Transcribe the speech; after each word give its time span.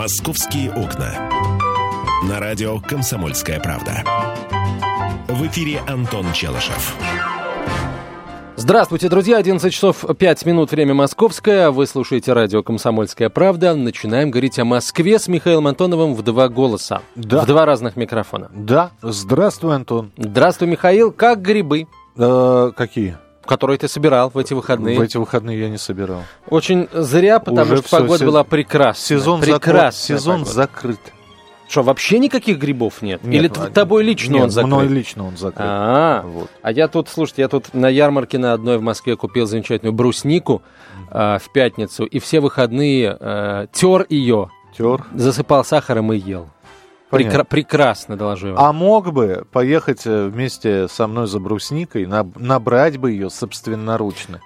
«Московские 0.00 0.72
окна». 0.72 1.28
На 2.26 2.40
радио 2.40 2.80
«Комсомольская 2.80 3.60
правда». 3.60 4.02
В 5.28 5.46
эфире 5.46 5.82
Антон 5.86 6.32
Челышев. 6.32 6.96
Здравствуйте, 8.56 9.10
друзья. 9.10 9.36
11 9.36 9.70
часов 9.70 10.06
5 10.18 10.46
минут, 10.46 10.72
время 10.72 10.94
московское. 10.94 11.70
Вы 11.70 11.86
слушаете 11.86 12.32
радио 12.32 12.62
«Комсомольская 12.62 13.28
правда». 13.28 13.74
Начинаем 13.74 14.30
говорить 14.30 14.58
о 14.58 14.64
Москве 14.64 15.18
с 15.18 15.28
Михаилом 15.28 15.66
Антоновым 15.66 16.14
в 16.14 16.22
два 16.22 16.48
голоса. 16.48 17.02
Да. 17.14 17.42
В 17.42 17.46
два 17.46 17.66
разных 17.66 17.96
микрофона. 17.96 18.50
Да. 18.54 18.92
Здравствуй, 19.02 19.74
Антон. 19.74 20.12
Здравствуй, 20.16 20.66
Михаил. 20.68 21.12
Как 21.12 21.42
грибы, 21.42 21.86
Э, 22.16 22.72
какие? 22.74 23.18
Которые 23.50 23.78
ты 23.78 23.88
собирал 23.88 24.30
в 24.30 24.38
эти 24.38 24.54
выходные? 24.54 24.96
В 24.96 25.00
эти 25.02 25.16
выходные 25.16 25.58
я 25.58 25.68
не 25.68 25.76
собирал. 25.78 26.22
Очень 26.48 26.88
зря, 26.92 27.40
потому 27.40 27.62
Уже 27.62 27.76
что 27.78 27.86
всё, 27.88 27.98
погода 27.98 28.18
се- 28.18 28.24
была 28.26 28.44
прекрасная. 28.44 29.18
Сезон, 29.18 29.40
закрыт. 29.40 29.60
Прекрасная 29.62 30.18
Сезон 30.18 30.34
погода. 30.40 30.54
закрыт. 30.54 31.00
Что, 31.68 31.82
вообще 31.82 32.18
никаких 32.18 32.58
грибов 32.58 33.02
нет? 33.02 33.22
Нет, 33.24 33.34
Или 33.34 33.52
а- 33.56 33.70
тобой 33.70 34.02
лично 34.04 34.34
Нет, 34.34 34.42
он 34.44 34.50
закрыт? 34.50 34.72
мной 34.74 34.86
лично 34.88 35.26
он 35.26 35.36
закрыт. 35.36 35.66
А, 35.68 36.22
Вот. 36.24 36.48
а 36.62 36.72
я 36.72 36.86
тут, 36.88 37.08
слушайте, 37.08 37.42
я 37.42 37.48
тут 37.48 37.74
на 37.74 37.88
ярмарке 37.88 38.38
на 38.38 38.52
одной 38.52 38.78
в 38.78 38.82
Москве 38.82 39.16
купил 39.16 39.46
замечательную 39.46 39.92
бруснику 39.92 40.62
а, 41.12 41.38
в 41.38 41.52
пятницу, 41.52 42.04
и 42.04 42.18
все 42.20 42.38
выходные 42.40 43.16
а, 43.18 43.66
тер 43.72 44.06
ее, 44.08 44.48
Тер. 44.76 45.04
засыпал 45.14 45.64
сахаром 45.64 46.12
и 46.12 46.18
ел. 46.18 46.48
Прекра- 47.10 47.44
прекрасно, 47.44 48.16
доложу 48.16 48.54
вам. 48.54 48.56
А 48.64 48.72
мог 48.72 49.12
бы 49.12 49.44
поехать 49.52 50.06
э, 50.06 50.26
вместе 50.28 50.86
со 50.88 51.06
мной 51.06 51.26
за 51.26 51.40
брусникой, 51.40 52.06
наб- 52.06 52.38
набрать 52.38 52.98
бы 52.98 53.10
ее 53.10 53.30
собственноручно. 53.30 54.40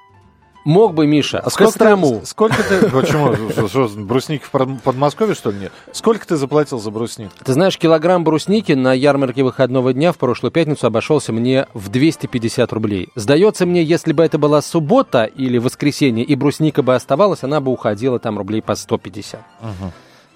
Мог 0.65 0.95
бы, 0.95 1.07
Миша, 1.07 1.41
А 1.41 1.51
в 1.51 1.55
Кострому. 1.55 2.21
Ты, 2.21 2.27
сколько 2.27 2.57
ты... 2.63 2.89
Почему? 2.91 3.35
Что, 3.69 3.87
брусники 3.99 4.45
в 4.45 4.51
Под- 4.51 4.81
Подмосковье, 4.83 5.35
что 5.35 5.51
ли, 5.51 5.59
нет? 5.61 5.73
Сколько 5.93 6.27
ты 6.27 6.37
заплатил 6.37 6.79
за 6.81 6.91
брусник? 6.91 7.29
Ты 7.45 7.53
знаешь, 7.53 7.77
килограмм 7.77 8.25
брусники 8.25 8.73
на 8.73 8.95
ярмарке 8.95 9.43
выходного 9.43 9.93
дня 9.93 10.11
в 10.13 10.17
прошлую 10.17 10.53
пятницу 10.53 10.87
обошелся 10.87 11.35
мне 11.35 11.67
в 11.75 11.91
250 11.91 12.73
рублей. 12.73 13.11
Сдается 13.15 13.67
мне, 13.67 13.83
если 13.83 14.15
бы 14.15 14.23
это 14.25 14.39
была 14.39 14.63
суббота 14.63 15.25
или 15.25 15.59
воскресенье, 15.59 16.25
и 16.25 16.35
брусника 16.35 16.83
бы 16.83 16.95
оставалась, 16.95 17.43
она 17.43 17.61
бы 17.61 17.71
уходила 17.71 18.19
там 18.19 18.39
рублей 18.39 18.63
по 18.63 18.75
150. 18.75 19.43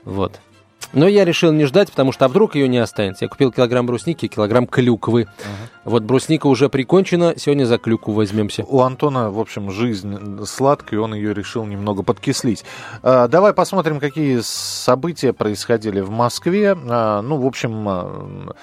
Вот. 0.05 0.41
Но 0.93 1.07
я 1.07 1.25
решил 1.25 1.53
не 1.53 1.65
ждать, 1.67 1.91
потому 1.91 2.13
что 2.13 2.25
а 2.25 2.29
вдруг 2.29 2.55
ее 2.55 2.69
не 2.69 2.79
останется. 2.79 3.25
Я 3.25 3.29
купил 3.29 3.53
килограмм 3.53 3.87
брусники 3.87 4.27
и 4.27 4.29
килограмм 4.29 4.67
клюквы. 4.67 5.27
Вот 5.85 6.03
брусника 6.03 6.47
уже 6.47 6.69
прикончена, 6.69 7.35
сегодня 7.37 7.65
за 7.65 7.79
клюкву 7.79 8.13
возьмемся. 8.13 8.65
У 8.65 8.81
Антона, 8.81 9.31
в 9.31 9.39
общем, 9.39 9.71
жизнь 9.71 10.45
сладкая, 10.45 11.01
он 11.01 11.15
ее 11.15 11.33
решил 11.33 11.65
немного 11.65 12.03
подкислить. 12.03 12.65
А, 13.03 13.29
Давай 13.29 13.53
посмотрим, 13.53 14.01
какие 14.01 14.41
события 14.43 15.33
происходили 15.33 16.01
в 16.01 16.11
Москве. 16.11 16.77
А, 16.89 17.23
Ну, 17.23 17.37
в 17.37 17.47
общем, 17.47 17.89
а, 17.89 18.55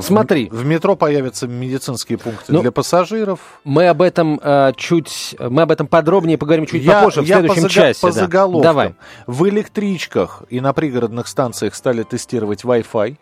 Смотри. 0.00 0.48
В 0.50 0.64
метро 0.64 0.96
появятся 0.96 1.46
медицинские 1.46 2.16
пункты 2.18 2.52
Ну, 2.52 2.62
для 2.62 2.72
пассажиров. 2.72 3.40
Мы 3.64 3.86
об 3.88 4.00
этом 4.02 4.40
э, 4.42 4.72
чуть, 4.76 5.36
мы 5.38 5.62
об 5.62 5.70
этом 5.70 5.86
подробнее 5.86 6.38
поговорим 6.38 6.66
чуть 6.66 6.82
Я- 6.82 7.00
попозже, 7.00 7.20
в 7.22 7.24
я 7.26 7.38
следующем 7.40 7.62
по, 7.64 7.68
зага- 7.68 7.72
часе. 7.72 8.00
по 8.00 8.06
да. 8.08 8.12
заголовкам. 8.12 8.62
Давай. 8.62 8.94
В 9.26 9.48
электричках 9.48 10.42
и 10.48 10.60
на 10.60 10.72
пригородных 10.72 11.28
станциях 11.28 11.74
стали 11.74 12.02
тестировать 12.02 12.64
Wi-Fi. 12.64 13.16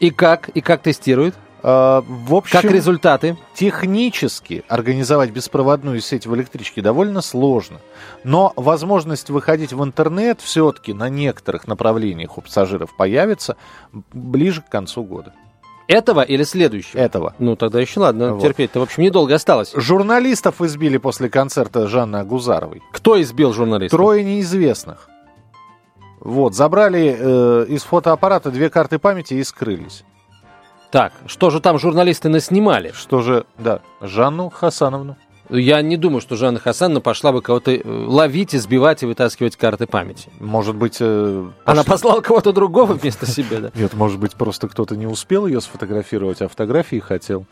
И 0.00 0.10
как? 0.10 0.48
И 0.50 0.60
как 0.60 0.82
тестируют? 0.82 1.34
А, 1.62 2.02
В 2.06 2.34
общем, 2.34 2.60
Как 2.60 2.70
результаты? 2.70 3.36
технически 3.54 4.64
организовать 4.68 5.30
беспроводную 5.30 6.00
сеть 6.00 6.26
в 6.26 6.34
электричке 6.34 6.82
довольно 6.82 7.20
сложно. 7.22 7.78
Но 8.24 8.52
возможность 8.56 9.30
выходить 9.30 9.72
в 9.72 9.82
интернет 9.82 10.40
все-таки 10.40 10.92
на 10.92 11.08
некоторых 11.08 11.66
направлениях 11.66 12.36
у 12.38 12.40
пассажиров 12.40 12.94
появится 12.96 13.56
ближе 14.12 14.62
к 14.62 14.68
концу 14.68 15.02
года. 15.04 15.32
Этого 15.88 16.22
или 16.22 16.42
следующего? 16.42 16.98
Этого. 16.98 17.34
Ну, 17.38 17.54
тогда 17.56 17.80
еще 17.80 18.00
ладно, 18.00 18.34
Вот. 18.34 18.42
терпеть-то, 18.42 18.80
в 18.80 18.82
общем, 18.82 19.04
недолго 19.04 19.34
осталось. 19.34 19.72
Журналистов 19.74 20.60
избили 20.60 20.96
после 20.96 21.28
концерта 21.28 21.86
Жанны 21.86 22.16
Агузаровой. 22.16 22.82
Кто 22.92 23.20
избил 23.22 23.52
журналистов? 23.52 23.96
Трое 23.96 24.24
неизвестных. 24.24 25.08
Вот, 26.20 26.54
забрали 26.54 27.16
э, 27.16 27.66
из 27.68 27.84
фотоаппарата 27.84 28.50
две 28.50 28.68
карты 28.68 28.98
памяти 28.98 29.34
и 29.34 29.44
скрылись. 29.44 30.02
Так, 30.90 31.12
что 31.26 31.50
же 31.50 31.60
там 31.60 31.78
журналисты 31.78 32.28
наснимали? 32.28 32.90
Что 32.92 33.20
же, 33.20 33.44
да, 33.58 33.80
Жанну 34.00 34.50
Хасановну. 34.50 35.16
Я 35.48 35.80
не 35.82 35.96
думаю, 35.96 36.20
что 36.20 36.36
Жанна 36.36 36.58
Хасановна 36.58 37.00
пошла 37.00 37.30
бы 37.32 37.40
кого-то 37.42 37.70
э, 37.72 37.80
ловить, 37.84 38.54
избивать 38.54 39.02
и 39.02 39.06
вытаскивать 39.06 39.56
карты 39.56 39.86
памяти. 39.86 40.28
Может 40.40 40.74
быть... 40.74 40.96
э, 41.00 41.48
Она 41.64 41.82
пошли- 41.82 41.90
послала 41.90 42.20
кого-то 42.20 42.52
другого 42.52 42.94
вместо 42.94 43.26
себя, 43.26 43.60
да? 43.60 43.70
Нет, 43.80 43.94
может 43.94 44.18
быть, 44.18 44.34
просто 44.34 44.68
кто-то 44.68 44.96
не 44.96 45.06
успел 45.06 45.46
ее 45.46 45.60
сфотографировать, 45.60 46.42
а 46.42 46.48
фотографии 46.48 46.98
хотел. 46.98 47.46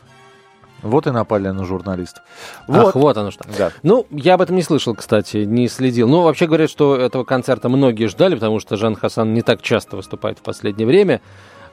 Вот 0.81 1.07
и 1.07 1.11
напали 1.11 1.47
на 1.47 1.63
журналистов. 1.63 2.21
Вот. 2.67 2.89
Ах, 2.89 2.95
вот 2.95 3.17
оно 3.17 3.31
что. 3.31 3.45
Да. 3.57 3.71
Ну, 3.81 4.05
я 4.11 4.33
об 4.35 4.41
этом 4.41 4.55
не 4.57 4.61
слышал, 4.61 4.93
кстати, 4.93 5.37
не 5.37 5.67
следил. 5.67 6.07
Ну, 6.09 6.21
вообще 6.21 6.47
говорят, 6.47 6.69
что 6.69 6.95
этого 6.95 7.23
концерта 7.23 7.69
многие 7.69 8.07
ждали, 8.07 8.35
потому 8.35 8.59
что 8.59 8.75
Жан 8.77 8.95
Хасан 8.95 9.33
не 9.33 9.41
так 9.41 9.61
часто 9.61 9.95
выступает 9.95 10.37
в 10.39 10.41
последнее 10.41 10.85
время. 10.85 11.21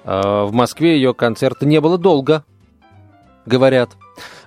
Э, 0.04 0.44
В 0.44 0.52
Москве 0.52 0.94
ее 0.96 1.14
концерта 1.14 1.66
не 1.66 1.80
было 1.80 1.98
долго, 1.98 2.44
говорят 3.44 3.90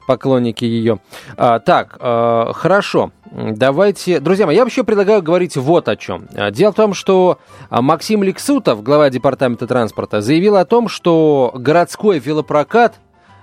поклонники 0.06 0.66
ее. 0.66 1.00
А, 1.38 1.60
так, 1.60 1.98
э, 2.00 2.52
хорошо. 2.54 3.12
Давайте, 3.32 4.20
друзья 4.20 4.46
мои, 4.46 4.56
я 4.56 4.64
вообще 4.64 4.84
предлагаю 4.84 5.22
говорить 5.22 5.58
вот 5.58 5.90
о 5.90 5.96
чем. 5.96 6.28
А, 6.36 6.52
Дело 6.52 6.72
в 6.72 6.76
том, 6.76 6.94
что 6.94 7.40
а, 7.70 7.82
Максим 7.82 8.24
Лексутов, 8.24 8.84
глава 8.84 9.10
департамента 9.10 9.68
транспорта, 9.68 10.22
заявил 10.22 10.56
о 10.56 10.66
том, 10.66 10.88
что 10.88 11.52
городской 11.56 12.20
велопрокат 12.20 12.96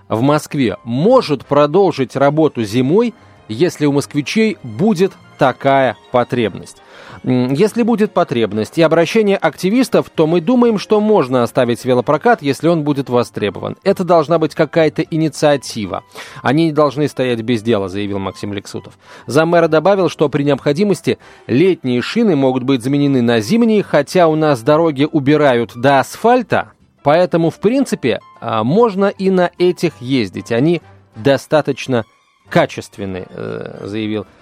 в 0.09 0.21
Москве 0.23 0.77
может 0.85 1.45
продолжить 1.45 2.17
работу 2.17 2.63
зимой, 2.65 3.15
если 3.49 3.87
у 3.87 3.93
москвичей 3.93 4.57
будет 4.63 5.13
такая 5.43 5.97
потребность. 6.13 6.77
Если 7.25 7.83
будет 7.83 8.13
потребность 8.13 8.79
и 8.79 8.83
обращение 8.83 9.37
активистов, 9.37 10.09
то 10.09 10.29
мы 10.29 10.41
думаем, 10.41 10.79
что 10.79 11.01
можно 11.01 11.43
оставить 11.43 11.85
велопрокат, 11.85 12.43
если 12.43 12.69
он 12.69 12.85
будет 12.85 13.11
востребован. 13.11 13.77
Это 13.83 14.05
должна 14.05 14.39
быть 14.39 14.55
какая-то 14.55 15.03
инициатива. 15.03 16.05
Они 16.43 16.67
не 16.67 16.73
должны 16.73 17.09
стоять 17.09 17.43
без 17.43 17.61
дела, 17.61 17.89
заявил 17.89 18.21
Максим 18.21 18.53
Лексутов. 18.53 18.97
Замэра 19.27 19.67
добавил, 19.67 20.09
что 20.09 20.29
при 20.29 20.45
необходимости 20.45 21.19
летние 21.49 22.03
шины 22.03 22.37
могут 22.37 22.63
быть 22.63 22.85
заменены 22.85 23.21
на 23.21 23.41
зимние, 23.41 23.83
хотя 23.83 24.29
у 24.29 24.37
нас 24.37 24.63
дороги 24.63 25.09
убирают 25.11 25.73
до 25.75 25.99
асфальта, 25.99 26.71
поэтому, 27.03 27.51
в 27.51 27.59
принципе, 27.59 28.21
а, 28.41 28.63
можно 28.63 29.07
и 29.07 29.29
на 29.31 29.51
этих 29.59 30.01
ездить. 30.01 30.53
Они 30.53 30.83
достаточно 31.17 32.05
качественные, 32.49 33.27
э, 33.29 33.87
заявил 33.87 34.21
м, 34.21 34.27
э, 34.27 34.42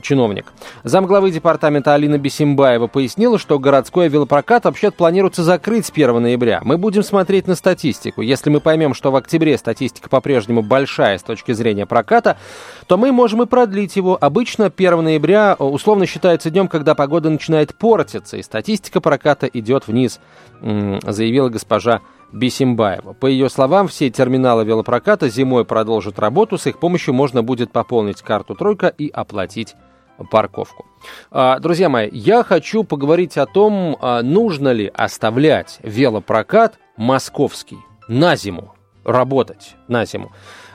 чиновник. 0.00 0.52
Замглавы 0.84 1.30
департамента 1.30 1.94
Алина 1.94 2.18
Бесимбаева 2.18 2.86
пояснила, 2.86 3.38
что 3.38 3.58
городской 3.58 4.08
велопрокат 4.08 4.64
вообще 4.64 4.90
планируется 4.90 5.42
закрыть 5.42 5.86
с 5.86 5.90
1 5.90 6.22
ноября. 6.22 6.60
Мы 6.62 6.78
будем 6.78 7.02
смотреть 7.02 7.48
на 7.48 7.56
статистику. 7.56 8.22
Если 8.22 8.50
мы 8.50 8.60
поймем, 8.60 8.94
что 8.94 9.10
в 9.10 9.16
октябре 9.16 9.58
статистика 9.58 10.08
по-прежнему 10.08 10.62
большая 10.62 11.18
с 11.18 11.22
точки 11.22 11.52
зрения 11.52 11.86
проката, 11.86 12.36
то 12.86 12.96
мы 12.96 13.10
можем 13.12 13.42
и 13.42 13.46
продлить 13.46 13.96
его. 13.96 14.16
Обычно 14.20 14.66
1 14.66 15.02
ноября 15.02 15.56
э, 15.58 15.64
условно 15.64 16.06
считается 16.06 16.50
днем, 16.50 16.68
когда 16.68 16.94
погода 16.94 17.28
начинает 17.28 17.74
портиться, 17.74 18.36
и 18.36 18.42
статистика 18.42 19.00
проката 19.00 19.46
идет 19.46 19.88
вниз, 19.88 20.20
заявила 20.60 21.48
госпожа 21.48 22.00
Бисимбаева. 22.34 23.14
По 23.14 23.26
ее 23.26 23.48
словам, 23.48 23.88
все 23.88 24.10
терминалы 24.10 24.64
велопроката 24.64 25.28
зимой 25.28 25.64
продолжат 25.64 26.18
работу, 26.18 26.58
с 26.58 26.66
их 26.66 26.78
помощью 26.78 27.14
можно 27.14 27.42
будет 27.42 27.70
пополнить 27.70 28.22
карту 28.22 28.54
«Тройка» 28.54 28.88
и 28.88 29.08
оплатить 29.08 29.74
парковку. 30.30 30.86
А, 31.30 31.58
Друзья 31.58 31.88
мои, 31.88 32.08
я 32.12 32.42
хочу 32.42 32.84
поговорить 32.84 33.36
о 33.36 33.46
том, 33.46 33.96
а, 34.00 34.22
нужно 34.22 34.72
ли 34.72 34.90
оставлять 34.94 35.78
велопрокат 35.82 36.78
московский 36.96 37.78
на 38.08 38.36
зиму, 38.36 38.74
работать 39.04 39.76
на 39.88 40.04
зиму. 40.04 40.32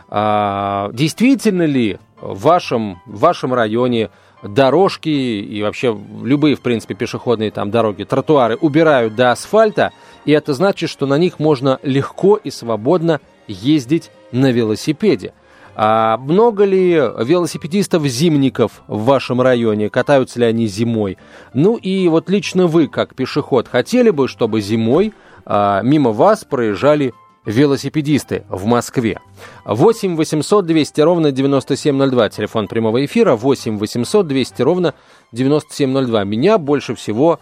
А, 0.10 0.90
Действительно 0.94 1.64
ли 1.64 2.00
в 2.22 2.42
вашем, 2.42 3.02
в 3.06 3.20
вашем 3.20 3.54
районе 3.54 4.10
дорожки 4.44 5.10
и 5.10 5.62
вообще 5.62 5.98
любые, 6.24 6.56
в 6.56 6.62
принципе, 6.62 6.96
пешеходные 6.96 7.52
там 7.52 7.72
дороги, 7.72 8.04
тротуары 8.04 8.56
убирают 8.56 9.16
до 9.16 9.32
асфальта, 9.32 9.92
и 10.30 10.32
это 10.32 10.54
значит, 10.54 10.92
что 10.92 11.08
на 11.08 11.18
них 11.18 11.40
можно 11.40 11.80
легко 11.82 12.36
и 12.36 12.52
свободно 12.52 13.20
ездить 13.48 14.12
на 14.32 14.52
велосипеде. 14.52 15.34
А 15.76 16.18
много 16.20 16.66
ли 16.66 16.92
велосипедистов-зимников 16.92 18.84
в 18.88 19.06
вашем 19.06 19.42
районе? 19.42 19.90
Катаются 19.90 20.40
ли 20.40 20.46
они 20.46 20.68
зимой? 20.68 21.18
Ну 21.56 21.78
и 21.78 22.08
вот 22.10 22.30
лично 22.30 22.68
вы, 22.68 22.88
как 22.88 23.16
пешеход, 23.16 23.68
хотели 23.68 24.12
бы, 24.12 24.28
чтобы 24.28 24.62
зимой 24.62 25.14
а, 25.48 25.82
мимо 25.82 26.12
вас 26.12 26.46
проезжали 26.46 27.12
велосипедисты 27.44 28.46
в 28.50 28.66
Москве. 28.66 29.20
8 29.66 30.16
800 30.16 30.64
200 30.64 31.02
ровно 31.02 31.32
9702, 31.32 32.30
телефон 32.30 32.68
прямого 32.68 33.04
эфира, 33.04 33.36
8 33.36 33.80
800 33.80 34.28
200 34.28 34.62
ровно 34.62 34.94
9702. 35.32 36.24
Меня 36.26 36.60
больше 36.60 36.94
всего 36.94 37.40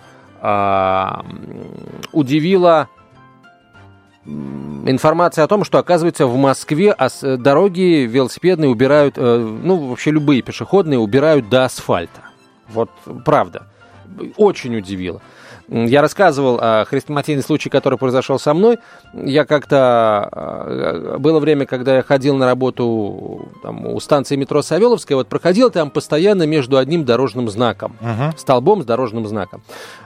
удивила 2.11 2.87
информация 4.85 5.43
о 5.43 5.47
том, 5.47 5.63
что, 5.63 5.77
оказывается, 5.77 6.27
в 6.27 6.35
Москве 6.35 6.95
дороги 7.21 8.05
велосипедные 8.05 8.69
убирают, 8.69 9.17
э, 9.17 9.37
ну, 9.37 9.87
вообще 9.87 10.11
любые 10.11 10.41
пешеходные 10.41 10.99
убирают 10.99 11.49
до 11.49 11.65
асфальта. 11.65 12.21
Вот 12.69 12.89
правда. 13.23 13.67
Очень 14.35 14.75
удивило. 14.75 15.21
Я 15.69 16.01
рассказывал 16.01 16.59
о 16.61 16.85
хрестоматийный 16.85 17.43
случай, 17.43 17.69
который 17.69 17.97
произошел 17.97 18.39
со 18.39 18.53
мной. 18.53 18.79
Я 19.13 19.45
как-то... 19.45 20.29
Э, 20.31 21.17
было 21.17 21.39
время, 21.39 21.65
когда 21.65 21.97
я 21.97 22.03
ходил 22.03 22.35
на 22.35 22.45
работу 22.45 23.49
там, 23.61 23.85
у 23.85 23.99
станции 23.99 24.37
метро 24.37 24.61
Савеловская, 24.61 25.17
вот 25.17 25.27
проходил 25.27 25.69
там 25.69 25.89
постоянно 25.89 26.43
между 26.43 26.77
одним 26.77 27.03
дорожным 27.03 27.49
знаком, 27.49 27.97
uh-huh. 28.01 28.37
столбом 28.37 28.81
с 28.81 28.85
дорожным 28.85 29.27
знаком. 29.27 29.61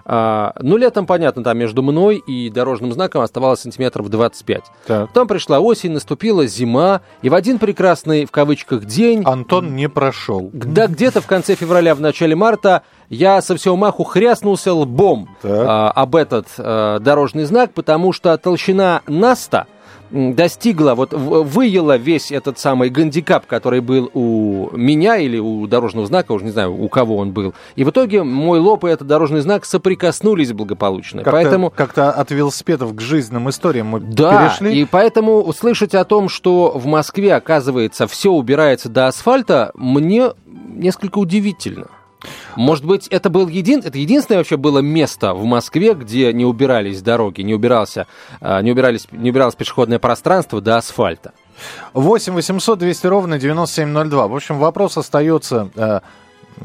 А, 0.06 0.54
ну, 0.60 0.78
летом, 0.78 1.06
понятно, 1.06 1.44
там 1.44 1.58
между 1.58 1.84
мной 1.84 2.18
и 2.18 2.50
дорожным 2.50 2.92
знаком 2.92 3.22
оставалось 3.22 3.60
сантиметров 3.60 4.10
25. 4.10 4.64
Так. 4.88 5.08
Потом 5.10 5.28
пришла 5.28 5.60
осень, 5.60 5.92
наступила 5.92 6.48
зима, 6.48 7.02
и 7.22 7.30
в 7.30 7.36
один 7.36 7.60
прекрасный, 7.60 8.26
в 8.26 8.32
кавычках, 8.32 8.86
день... 8.86 9.24
Антон 9.26 9.76
не 9.76 9.88
прошел. 9.90 10.50
Да, 10.54 10.88
где-то 10.88 11.22
в 11.22 11.28
конце 11.28 11.56
февраля, 11.56 11.94
в 11.94 12.02
начале 12.02 12.36
марта 12.36 12.82
я 13.12 13.42
со 13.42 13.58
всего 13.58 13.76
маху 13.76 14.06
хряснулся 14.06 14.74
лбом 14.74 15.30
а, 15.54 15.92
об 15.92 16.16
этот 16.16 16.48
а, 16.58 17.00
дорожный 17.00 17.46
знак, 17.46 17.74
потому 17.74 18.14
что 18.14 18.38
толщина 18.38 19.02
наста 19.08 19.68
достигла, 20.12 20.94
вот 20.94 21.14
выела 21.14 21.98
весь 21.98 22.32
этот 22.32 22.60
самый 22.60 22.90
гандикап, 22.90 23.46
который 23.46 23.82
был 23.82 24.12
у 24.14 24.70
меня 24.74 25.18
или 25.18 25.40
у 25.40 25.66
дорожного 25.68 26.06
знака, 26.06 26.34
уже 26.34 26.46
не 26.46 26.52
знаю, 26.52 26.74
у 26.74 26.90
кого 26.90 27.18
он 27.18 27.32
был. 27.32 27.54
И 27.76 27.84
в 27.84 27.90
итоге 27.90 28.24
мой 28.24 28.60
лоб 28.60 28.84
и 28.84 28.90
этот 28.90 29.08
дорожный 29.08 29.42
знак 29.42 29.66
соприкоснулись 29.66 30.52
благополучно. 30.52 31.24
Как-то, 31.24 31.32
поэтому... 31.32 31.70
как-то 31.70 32.12
от 32.12 32.32
велосипедов 32.32 32.94
к 32.94 33.02
жизненным 33.02 33.50
историям 33.50 33.88
мы 33.88 34.00
да, 34.02 34.50
перешли. 34.50 34.82
и 34.82 34.86
поэтому 34.86 35.42
услышать 35.42 35.96
о 35.96 36.04
том, 36.04 36.30
что 36.30 36.72
в 36.76 36.86
Москве, 36.86 37.34
оказывается, 37.34 38.08
все 38.08 38.32
убирается 38.32 38.90
до 38.90 39.08
асфальта, 39.08 39.72
мне 39.76 40.32
несколько 40.46 41.20
удивительно. 41.20 41.88
Может 42.56 42.86
быть, 42.86 43.08
это, 43.08 43.30
был 43.30 43.48
един... 43.48 43.80
это 43.80 43.98
единственное 43.98 44.40
вообще 44.40 44.58
было 44.58 44.80
место 44.80 45.34
в 45.34 45.44
Москве, 45.46 45.94
где 45.94 46.34
не 46.34 46.46
убирались 46.46 47.02
дороги, 47.02 47.42
не, 47.42 47.54
убирался, 47.54 48.08
а, 48.40 48.62
не, 48.62 48.72
убирались, 48.72 49.08
не 49.12 49.32
убиралось 49.32 49.56
пешеходное 49.56 50.00
пространство 50.00 50.62
до 50.62 50.78
асфальта? 50.78 51.34
8 51.94 52.34
800 52.34 52.80
200 52.80 53.08
ровно 53.08 53.40
9702. 53.40 54.28
В 54.28 54.36
общем, 54.36 54.58
вопрос 54.58 54.98
остается 54.98 55.70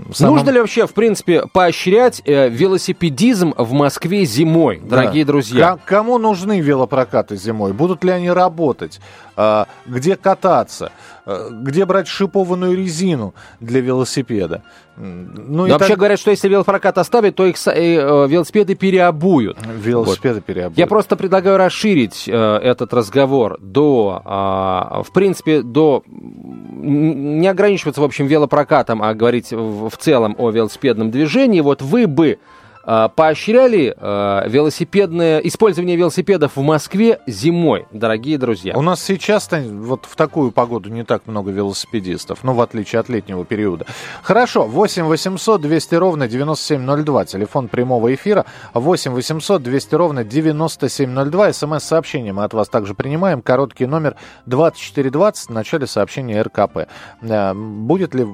э, 0.09 0.13
Самым... 0.13 0.37
Нужно 0.37 0.51
ли 0.51 0.61
вообще, 0.61 0.87
в 0.87 0.95
принципе, 0.95 1.47
поощрять 1.53 2.23
э, 2.25 2.49
велосипедизм 2.49 3.55
в 3.57 3.73
Москве 3.73 4.25
зимой, 4.25 4.81
дорогие 4.83 5.25
да. 5.25 5.33
друзья? 5.33 5.77
К- 5.77 5.85
кому 5.85 6.19
нужны 6.19 6.61
велопрокаты 6.61 7.37
зимой? 7.37 7.73
Будут 7.73 8.05
ли 8.05 8.11
они 8.11 8.31
работать? 8.31 9.01
А, 9.37 9.67
где 9.87 10.17
кататься? 10.17 10.93
А, 11.27 11.51
где 11.51 11.85
брать 11.85 12.09
шипованную 12.09 12.77
резину 12.77 13.35
для 13.61 13.81
велосипеда? 13.81 14.63
Ну, 14.97 15.69
вообще 15.69 15.89
так... 15.89 15.99
говорят, 15.99 16.19
что 16.19 16.31
если 16.31 16.49
велопрокат 16.49 16.97
оставить, 16.97 17.35
то 17.35 17.45
их 17.45 17.57
э, 17.67 18.27
велосипеды 18.27 18.75
переобуют. 18.75 19.59
Велосипеды 19.67 20.37
вот. 20.37 20.45
переобуют. 20.45 20.79
Я 20.79 20.87
просто 20.87 21.17
предлагаю 21.17 21.59
расширить 21.59 22.25
э, 22.27 22.33
этот 22.33 22.95
разговор 22.95 23.59
до, 23.61 24.23
э, 24.25 25.03
в 25.03 25.13
принципе, 25.13 25.61
до 25.61 26.03
не 26.07 27.49
ограничиваться, 27.49 28.01
в 28.01 28.05
общем, 28.05 28.27
велопрокатом, 28.27 29.03
а 29.03 29.13
говорить 29.13 29.53
в, 29.53 29.86
в 29.89 29.97
целом 29.97 30.35
о 30.39 30.51
велосипедном 30.51 31.11
движении. 31.11 31.61
Вот 31.61 31.83
вы 31.83 32.07
бы 32.07 32.39
а, 32.89 33.09
поощряли 33.09 33.93
а, 33.99 34.47
велосипедное, 34.47 35.41
использование 35.41 35.97
велосипедов 35.97 36.55
в 36.55 36.63
Москве 36.63 37.19
зимой, 37.27 37.87
дорогие 37.91 38.39
друзья? 38.39 38.77
У 38.77 38.83
нас 38.83 39.03
сейчас 39.03 39.51
вот 39.51 40.07
в 40.09 40.15
такую 40.15 40.53
погоду 40.53 40.89
не 40.89 41.05
так 41.05 41.27
много 41.27 41.51
велосипедистов, 41.51 42.45
ну, 42.45 42.53
в 42.53 42.61
отличие 42.61 43.01
от 43.01 43.09
летнего 43.09 43.45
периода. 43.45 43.87
Хорошо, 44.23 44.67
8 44.67 45.03
800 45.03 45.61
200 45.61 45.95
ровно 45.97 46.29
9702, 46.29 47.25
телефон 47.25 47.67
прямого 47.67 48.15
эфира, 48.15 48.47
8 48.73 49.11
800 49.11 49.65
200 49.65 49.95
ровно 49.97 50.23
9702, 50.23 51.53
смс-сообщение 51.55 52.33
мы 52.33 52.45
от 52.45 52.55
вас 52.55 52.69
также 52.69 52.95
принимаем, 52.95 53.43
короткий 53.43 53.87
номер 53.87 54.15
2420, 54.47 55.49
в 55.49 55.53
начале 55.53 55.89
сообщения 55.89 56.41
РКП. 56.41 56.87
Э, 57.23 57.53
будет 57.53 58.15
ли 58.15 58.29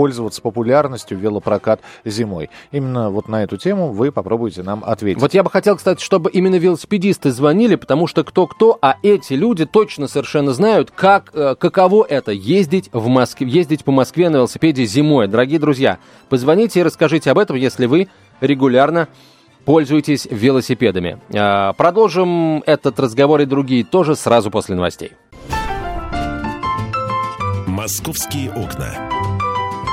пользоваться 0.00 0.40
популярностью 0.40 1.18
велопрокат 1.18 1.82
зимой? 2.06 2.48
Именно 2.72 3.10
вот 3.10 3.28
на 3.28 3.42
эту 3.42 3.58
тему 3.58 3.92
вы 3.92 4.10
попробуйте 4.10 4.62
нам 4.62 4.82
ответить. 4.82 5.20
Вот 5.20 5.34
я 5.34 5.42
бы 5.42 5.50
хотел, 5.50 5.76
кстати, 5.76 6.02
чтобы 6.02 6.30
именно 6.30 6.54
велосипедисты 6.54 7.30
звонили, 7.30 7.74
потому 7.74 8.06
что 8.06 8.24
кто-кто, 8.24 8.78
а 8.80 8.96
эти 9.02 9.34
люди 9.34 9.66
точно 9.66 10.08
совершенно 10.08 10.54
знают, 10.54 10.90
как, 10.90 11.32
э, 11.34 11.54
каково 11.54 12.06
это 12.08 12.32
ездить, 12.32 12.88
в 12.94 13.08
Москве, 13.08 13.46
ездить 13.46 13.84
по 13.84 13.92
Москве 13.92 14.30
на 14.30 14.36
велосипеде 14.36 14.86
зимой. 14.86 15.28
Дорогие 15.28 15.58
друзья, 15.58 15.98
позвоните 16.30 16.80
и 16.80 16.82
расскажите 16.82 17.30
об 17.30 17.38
этом, 17.38 17.56
если 17.56 17.84
вы 17.84 18.08
регулярно 18.40 19.06
пользуетесь 19.66 20.26
велосипедами. 20.30 21.20
А, 21.34 21.74
продолжим 21.74 22.62
этот 22.64 22.98
разговор 22.98 23.42
и 23.42 23.44
другие 23.44 23.84
тоже 23.84 24.16
сразу 24.16 24.50
после 24.50 24.76
новостей. 24.76 25.12
«Московские 27.66 28.50
окна». 28.52 29.19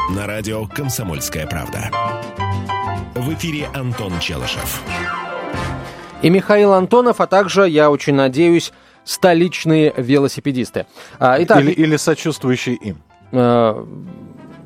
На 0.09 0.25
радио 0.25 0.65
«Комсомольская 0.67 1.45
правда». 1.47 1.91
В 3.13 3.33
эфире 3.33 3.67
Антон 3.73 4.17
Челышев. 4.21 4.81
И 6.21 6.29
Михаил 6.29 6.71
Антонов, 6.73 7.19
а 7.19 7.27
также, 7.27 7.67
я 7.67 7.91
очень 7.91 8.15
надеюсь, 8.15 8.71
столичные 9.03 9.93
велосипедисты. 9.97 10.85
А, 11.19 11.35
итак, 11.43 11.59
или, 11.59 11.71
или 11.71 11.97
сочувствующие 11.97 12.75
им. 12.75 13.01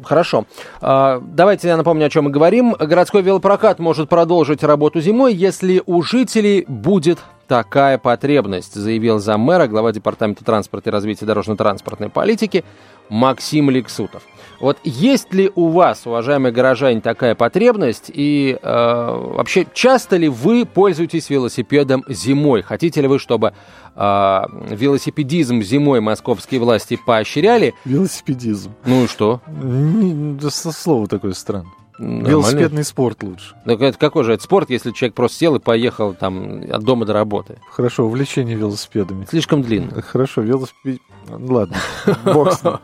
Хорошо. 0.03 0.45
А, 0.81 1.21
давайте 1.23 1.67
я 1.67 1.77
напомню, 1.77 2.05
о 2.05 2.09
чем 2.09 2.25
мы 2.25 2.31
говорим. 2.31 2.73
Городской 2.73 3.21
велопрокат 3.21 3.79
может 3.79 4.09
продолжить 4.09 4.63
работу 4.63 5.01
зимой, 5.01 5.33
если 5.33 5.81
у 5.85 6.01
жителей 6.01 6.65
будет 6.67 7.19
такая 7.47 7.97
потребность, 7.97 8.75
заявил 8.75 9.19
заммэра, 9.19 9.67
глава 9.67 9.91
Департамента 9.91 10.45
транспорта 10.45 10.89
и 10.89 10.93
развития 10.93 11.25
дорожно-транспортной 11.25 12.09
политики 12.09 12.63
Максим 13.09 13.69
Лексутов. 13.69 14.23
Вот 14.61 14.77
есть 14.85 15.33
ли 15.33 15.51
у 15.55 15.67
вас, 15.67 16.05
уважаемые 16.05 16.53
горожане, 16.53 17.01
такая 17.01 17.35
потребность? 17.35 18.09
И 18.13 18.57
э, 18.61 19.33
вообще, 19.35 19.67
часто 19.73 20.15
ли 20.15 20.29
вы 20.29 20.65
пользуетесь 20.65 21.29
велосипедом 21.29 22.05
зимой? 22.07 22.61
Хотите 22.61 23.01
ли 23.01 23.07
вы, 23.07 23.19
чтобы 23.19 23.53
э, 23.95 24.41
велосипедизм 24.69 25.61
зимой 25.61 26.01
московские 26.01 26.59
власти 26.59 26.99
поощряли? 27.05 27.73
Велосипедизм. 27.85 28.71
Ну 28.85 29.03
и 29.03 29.07
что? 29.07 29.41
Не, 29.47 30.39
слово 30.49 31.07
такое 31.07 31.33
странное. 31.33 31.71
Нормально. 32.01 32.27
Велосипедный 32.29 32.83
спорт 32.83 33.21
лучше. 33.21 33.53
Так 33.63 33.79
это 33.79 33.97
какой 33.97 34.23
же 34.23 34.33
это 34.33 34.41
спорт, 34.41 34.71
если 34.71 34.89
человек 34.91 35.13
просто 35.13 35.37
сел 35.37 35.55
и 35.55 35.59
поехал 35.59 36.15
там 36.15 36.63
от 36.71 36.83
дома 36.83 37.05
до 37.05 37.13
работы? 37.13 37.59
Хорошо, 37.69 38.05
увлечение 38.05 38.57
велосипедами. 38.57 39.27
Слишком 39.29 39.61
длинно. 39.61 40.01
Хорошо, 40.01 40.41
велосипед... 40.41 40.99
Ладно, 41.29 41.77
бог 42.25 42.59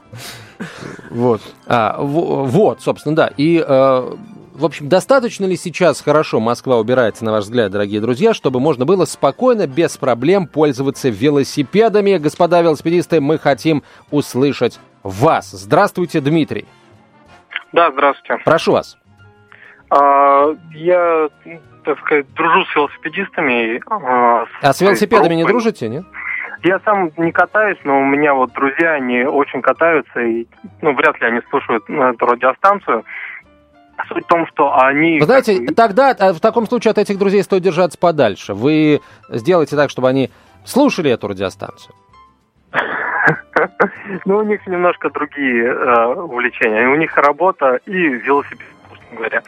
Вот. 1.09 1.41
А, 1.65 1.99
вот, 1.99 2.81
собственно, 2.81 3.15
да. 3.15 3.31
И, 3.37 3.63
э, 3.65 4.15
в 4.57 4.65
общем, 4.65 4.89
достаточно 4.89 5.45
ли 5.45 5.55
сейчас 5.55 6.01
хорошо 6.01 6.39
Москва 6.39 6.77
убирается, 6.77 7.23
на 7.23 7.31
ваш 7.31 7.43
взгляд, 7.43 7.71
дорогие 7.71 8.01
друзья, 8.01 8.33
чтобы 8.33 8.59
можно 8.59 8.85
было 8.85 9.05
спокойно, 9.05 9.67
без 9.67 9.97
проблем 9.97 10.47
пользоваться 10.47 11.09
велосипедами? 11.09 12.17
Господа 12.17 12.61
велосипедисты, 12.61 13.21
мы 13.21 13.37
хотим 13.37 13.83
услышать 14.09 14.79
вас. 15.03 15.51
Здравствуйте, 15.51 16.21
Дмитрий. 16.21 16.65
Да, 17.71 17.91
здравствуйте. 17.91 18.43
Прошу 18.43 18.71
вас. 18.71 18.97
А, 19.91 20.47
я, 20.73 21.29
так 21.83 21.99
сказать, 21.99 22.25
дружу 22.33 22.65
с 22.65 22.75
велосипедистами. 22.75 23.79
А, 23.89 24.45
с, 24.45 24.49
а 24.63 24.73
с 24.73 24.81
велосипедами 24.81 25.35
не 25.35 25.45
дружите, 25.45 25.87
нет? 25.87 26.03
Я 26.63 26.79
сам 26.79 27.11
не 27.17 27.31
катаюсь, 27.31 27.77
но 27.83 27.99
у 27.99 28.05
меня 28.05 28.33
вот 28.33 28.51
друзья, 28.53 28.93
они 28.93 29.23
очень 29.23 29.61
катаются, 29.61 30.19
и 30.19 30.47
ну, 30.81 30.93
вряд 30.93 31.21
ли 31.21 31.27
они 31.27 31.41
слушают 31.49 31.87
ну, 31.87 32.03
эту 32.03 32.25
радиостанцию. 32.25 33.05
Суть 34.07 34.25
в 34.25 34.27
том, 34.27 34.45
что 34.47 34.77
они... 34.77 35.19
Вы 35.19 35.25
знаете, 35.25 35.67
тогда 35.75 36.15
а, 36.17 36.33
в 36.33 36.39
таком 36.39 36.67
случае 36.67 36.91
от 36.91 36.97
этих 36.97 37.17
друзей 37.17 37.43
стоит 37.43 37.63
держаться 37.63 37.97
подальше. 37.97 38.53
Вы 38.53 39.01
сделаете 39.29 39.75
так, 39.75 39.89
чтобы 39.89 40.07
они 40.07 40.29
слушали 40.65 41.11
эту 41.11 41.27
радиостанцию. 41.27 41.93
Ну, 44.25 44.37
у 44.37 44.43
них 44.43 44.65
немножко 44.67 45.09
другие 45.09 45.65
э, 45.65 46.05
увлечения. 46.13 46.87
У 46.87 46.95
них 46.95 47.17
работа 47.17 47.79
и 47.85 47.91
велосипед, 47.91 48.67
собственно 48.87 49.17
говоря. 49.17 49.43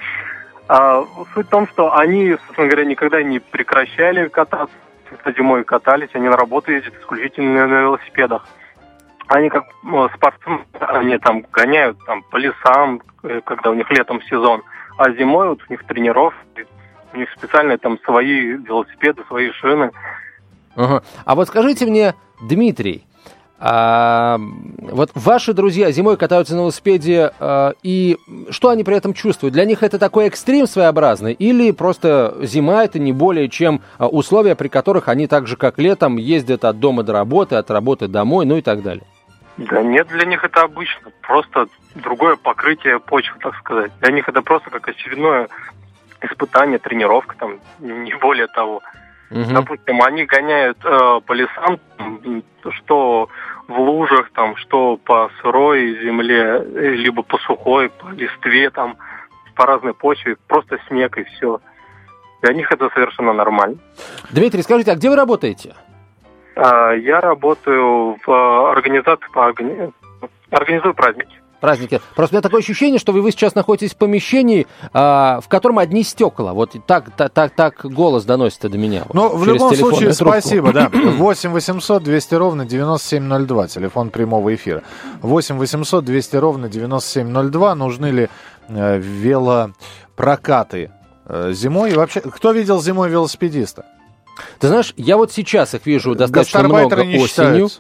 А, 0.68 1.04
суть 1.34 1.48
в 1.48 1.50
том, 1.50 1.68
что 1.68 1.96
они, 1.96 2.32
собственно 2.32 2.68
говоря, 2.68 2.86
никогда 2.86 3.24
не 3.24 3.40
прекращали 3.40 4.28
кататься 4.28 4.76
зимой 5.38 5.64
катались, 5.64 6.10
они 6.14 6.28
на 6.28 6.38
работу 6.38 6.72
ездят 6.72 6.94
исключительно 7.00 7.68
на 7.68 7.82
велосипедах. 7.82 8.48
Они 9.30 9.50
как 9.50 9.66
ну, 9.84 10.10
спортсмены, 10.10 10.66
они 10.80 11.18
там 11.20 11.46
гоняют 11.52 11.98
там 12.06 12.24
по 12.24 12.38
лесам, 12.38 13.02
э, 13.24 13.42
когда 13.46 13.70
у 13.70 13.76
них 13.76 13.90
летом 13.92 14.22
сезон, 14.24 14.64
а 14.98 15.12
зимой 15.12 15.50
вот 15.50 15.60
у 15.68 15.72
них 15.72 15.84
тренировки, 15.86 16.66
У 17.14 17.18
них 17.18 17.30
специальные 17.38 17.78
там 17.78 18.00
свои 18.06 18.58
велосипеды, 18.58 19.24
свои 19.28 19.52
шины. 19.52 19.92
Ага. 20.76 21.04
А 21.26 21.36
вот 21.36 21.48
скажите 21.48 21.86
мне, 21.86 22.16
Дмитрий, 22.42 23.06
а, 23.62 24.40
вот 24.80 25.12
ваши 25.16 25.54
друзья 25.54 25.92
зимой 25.92 26.16
катаются 26.16 26.56
на 26.56 26.62
велосипеде, 26.62 27.32
а, 27.40 27.74
и 27.84 28.18
что 28.50 28.70
они 28.70 28.84
при 28.84 28.96
этом 28.96 29.14
чувствуют? 29.14 29.54
Для 29.54 29.66
них 29.66 29.84
это 29.84 30.00
такой 30.00 30.28
экстрим 30.28 30.66
своеобразный, 30.66 31.34
или 31.34 31.72
просто 31.72 32.36
зима 32.42 32.86
это 32.86 33.00
не 33.00 33.12
более 33.12 33.50
чем 33.50 33.82
а, 33.98 34.08
условия, 34.08 34.56
при 34.56 34.70
которых 34.70 35.10
они 35.10 35.28
так 35.28 35.46
же, 35.46 35.58
как 35.58 35.78
летом, 35.78 36.16
ездят 36.16 36.64
от 36.64 36.80
дома 36.80 37.04
до 37.04 37.12
работы, 37.14 37.56
от 37.56 37.70
работы 37.70 38.08
домой, 38.08 38.46
ну 38.46 38.58
и 38.58 38.62
так 38.62 38.82
далее? 38.82 39.04
Да 39.68 39.84
нет, 39.84 40.08
для 40.08 40.26
них 40.26 40.44
это 40.44 40.62
обычно. 40.62 41.12
Просто 41.22 41.68
другое 41.96 42.38
покрытие 42.38 43.00
почвы, 43.00 43.38
так 43.40 43.56
сказать. 43.58 43.92
Для 44.00 44.12
них 44.12 44.30
это 44.30 44.42
просто 44.42 44.70
как 44.70 44.88
очередное 44.88 45.50
испытание, 46.22 46.80
тренировка, 46.80 47.36
там, 47.38 47.60
не 47.80 48.14
более 48.16 48.48
того. 48.48 48.82
Угу. 49.32 49.52
Допустим, 49.52 50.02
они 50.02 50.26
гоняют 50.26 50.78
э, 50.84 51.22
по 51.26 51.34
лесам, 51.34 51.80
что 52.72 53.30
в 53.68 53.80
лужах, 53.80 54.32
там, 54.32 54.56
что 54.56 54.98
по 54.98 55.30
сырой 55.42 56.04
земле, 56.04 56.64
либо 56.96 57.22
по 57.22 57.38
сухой, 57.40 57.90
по 57.90 58.10
листве, 58.10 58.70
там, 58.70 58.98
по 59.56 59.66
разной 59.66 59.94
почве, 59.94 60.38
просто 60.48 60.80
снег 60.88 61.18
и 61.18 61.24
все. 61.26 61.60
Для 62.42 62.54
них 62.54 62.72
это 62.72 62.90
совершенно 62.94 63.34
нормально. 63.34 63.78
Дмитрий, 64.32 64.64
скажите, 64.64 64.92
а 64.92 64.96
где 64.96 65.10
вы 65.10 65.16
работаете? 65.16 65.76
А, 66.62 66.92
я 66.94 67.22
работаю 67.22 68.18
в 68.26 68.30
э, 68.30 68.72
организации 68.72 69.28
по 69.34 69.40
органи... 69.40 69.92
организую 70.52 70.94
праздники 70.94 71.40
праздники. 71.60 72.02
Просто 72.16 72.36
у 72.36 72.38
меня 72.38 72.42
такое 72.42 72.62
ощущение, 72.62 73.00
что 73.00 73.12
вы, 73.12 73.22
вы 73.22 73.32
сейчас 73.32 73.56
находитесь 73.56 73.94
в 73.94 73.98
помещении, 73.98 74.68
а, 74.94 75.42
в 75.42 75.48
котором 75.48 75.80
одни 75.80 76.04
стекла. 76.04 76.54
Вот 76.54 76.76
так, 76.88 77.12
так, 77.16 77.32
так, 77.32 77.52
так 77.52 77.86
голос 77.86 78.24
доносится 78.26 78.70
до 78.70 78.78
меня. 78.78 79.04
Ну, 79.14 79.36
в 79.36 79.46
любом 79.46 79.76
случае, 79.76 80.14
трубку. 80.14 80.32
спасибо, 80.32 80.74
да. 80.74 80.90
8 80.92 81.52
800 81.52 82.04
200 82.04 82.36
ровно 82.36 82.66
9702, 82.66 83.68
телефон 83.68 84.10
прямого 84.10 84.54
эфира. 84.56 84.84
8 85.22 85.58
800 85.58 86.06
200 86.06 86.36
ровно 86.38 86.70
9702. 86.70 87.76
Нужны 87.76 88.06
ли 88.08 88.30
э, 88.70 88.98
велопрокаты 88.98 90.92
э, 91.26 91.52
зимой? 91.52 91.92
И 91.92 91.96
вообще, 91.96 92.22
кто 92.22 92.52
видел 92.52 92.82
зимой 92.82 93.10
велосипедиста? 93.10 93.86
Ты 94.60 94.68
знаешь, 94.68 94.94
я 94.98 95.18
вот 95.18 95.32
сейчас 95.32 95.74
их 95.74 95.86
вижу 95.86 96.16
достаточно 96.16 96.64
много 96.64 96.96
осенью. 96.96 97.28
Считаются. 97.28 97.80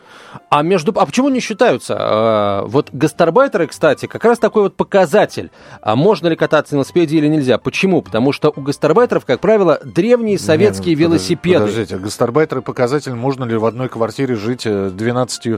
А 0.50 0.64
между, 0.64 0.94
а 0.96 1.06
почему 1.06 1.30
не 1.30 1.40
считаются? 1.40 1.96
А, 1.98 2.66
вот 2.66 2.90
гастарбайтеры, 2.92 3.68
кстати, 3.68 4.06
как 4.06 4.24
раз 4.26 4.40
такой 4.40 4.64
вот 4.64 4.76
показатель. 4.76 5.52
А 5.82 5.96
можно 5.96 6.28
ли 6.28 6.36
кататься 6.36 6.74
на 6.74 6.78
велосипеде 6.78 7.18
или 7.18 7.28
нельзя? 7.28 7.58
Почему? 7.58 8.02
Потому 8.02 8.32
что 8.32 8.52
у 8.56 8.62
гастарбайтеров, 8.62 9.26
как 9.26 9.40
правило, 9.40 9.80
древние 9.84 10.40
советские 10.40 10.96
не, 10.96 11.04
ну, 11.04 11.10
велосипеды. 11.10 11.60
Подождите, 11.60 11.98
гастарбайтеры 11.98 12.62
показатель, 12.62 13.14
можно 13.14 13.44
ли 13.44 13.58
в 13.58 13.66
одной 13.66 13.90
квартире 13.90 14.36
жить 14.36 14.64
12 14.64 15.48
э, 15.48 15.58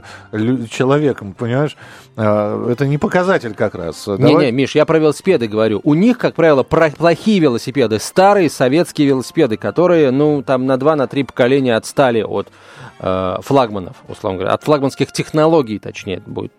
человеком, 0.70 1.34
понимаешь? 1.34 1.76
Это 2.16 2.86
не 2.86 2.98
показатель 2.98 3.54
как 3.54 3.74
раз. 3.74 4.06
Не-не, 4.06 4.52
Миш, 4.52 4.74
я 4.74 4.84
про 4.84 4.98
велосипеды 4.98 5.48
говорю. 5.48 5.80
У 5.82 5.94
них, 5.94 6.18
как 6.18 6.34
правило, 6.34 6.62
плохие 6.62 7.38
велосипеды, 7.38 7.98
старые 7.98 8.50
советские 8.50 9.08
велосипеды, 9.08 9.56
которые, 9.56 10.10
ну, 10.10 10.42
там 10.42 10.66
на 10.66 10.76
два, 10.76 10.91
на 10.96 11.06
три 11.06 11.24
поколения 11.24 11.76
отстали 11.76 12.22
от 12.22 12.48
э, 12.98 13.36
флагманов, 13.40 13.96
условно 14.08 14.38
говоря, 14.38 14.54
от 14.54 14.62
флагманских 14.62 15.12
технологий, 15.12 15.78
точнее, 15.78 16.22
будет 16.26 16.52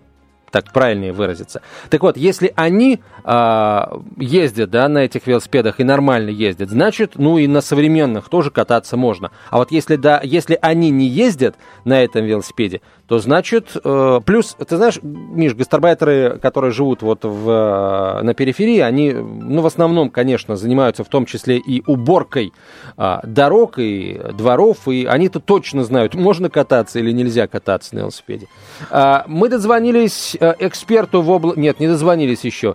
так 0.53 0.71
правильнее 0.71 1.11
выразиться. 1.11 1.63
Так 1.89 2.03
вот, 2.03 2.15
если 2.15 2.53
они 2.55 3.01
э, 3.25 3.81
ездят 4.17 4.69
да, 4.69 4.87
на 4.87 4.99
этих 4.99 5.25
велосипедах 5.25 5.79
и 5.79 5.83
нормально 5.83 6.29
ездят, 6.29 6.69
значит, 6.69 7.13
ну 7.15 7.39
и 7.39 7.47
на 7.47 7.59
современных 7.59 8.29
тоже 8.29 8.51
кататься 8.51 8.95
можно. 8.95 9.31
А 9.49 9.57
вот 9.57 9.71
если, 9.71 9.95
да, 9.95 10.21
если 10.23 10.57
они 10.61 10.91
не 10.91 11.07
ездят 11.07 11.55
на 11.85 12.03
этом 12.03 12.25
велосипеде, 12.25 12.81
то 13.13 13.19
значит, 13.19 13.77
э, 13.83 14.21
плюс, 14.25 14.57
ты 14.67 14.75
знаешь, 14.75 14.97
Миш, 15.03 15.53
гастарбайтеры, 15.53 16.39
которые 16.41 16.71
живут 16.71 17.03
вот 17.03 17.23
в, 17.23 17.47
э, 17.47 18.23
на 18.23 18.33
периферии, 18.33 18.79
они, 18.79 19.11
ну, 19.11 19.61
в 19.61 19.67
основном, 19.67 20.09
конечно, 20.09 20.55
занимаются 20.55 21.03
в 21.03 21.09
том 21.09 21.27
числе 21.27 21.59
и 21.59 21.83
уборкой 21.85 22.53
э, 22.97 23.17
дорог 23.21 23.77
и 23.77 24.19
дворов, 24.33 24.87
и 24.87 25.05
они-то 25.05 25.39
точно 25.39 25.83
знают, 25.83 26.15
можно 26.15 26.49
кататься 26.49 26.97
или 26.97 27.11
нельзя 27.11 27.45
кататься 27.45 27.93
на 27.93 27.99
велосипеде. 27.99 28.47
Э, 28.89 29.21
мы 29.27 29.47
дозвонились 29.47 30.35
э, 30.39 30.55
эксперту 30.57 31.21
в 31.21 31.29
обл... 31.29 31.53
Нет, 31.55 31.79
не 31.79 31.87
дозвонились 31.87 32.43
еще. 32.43 32.73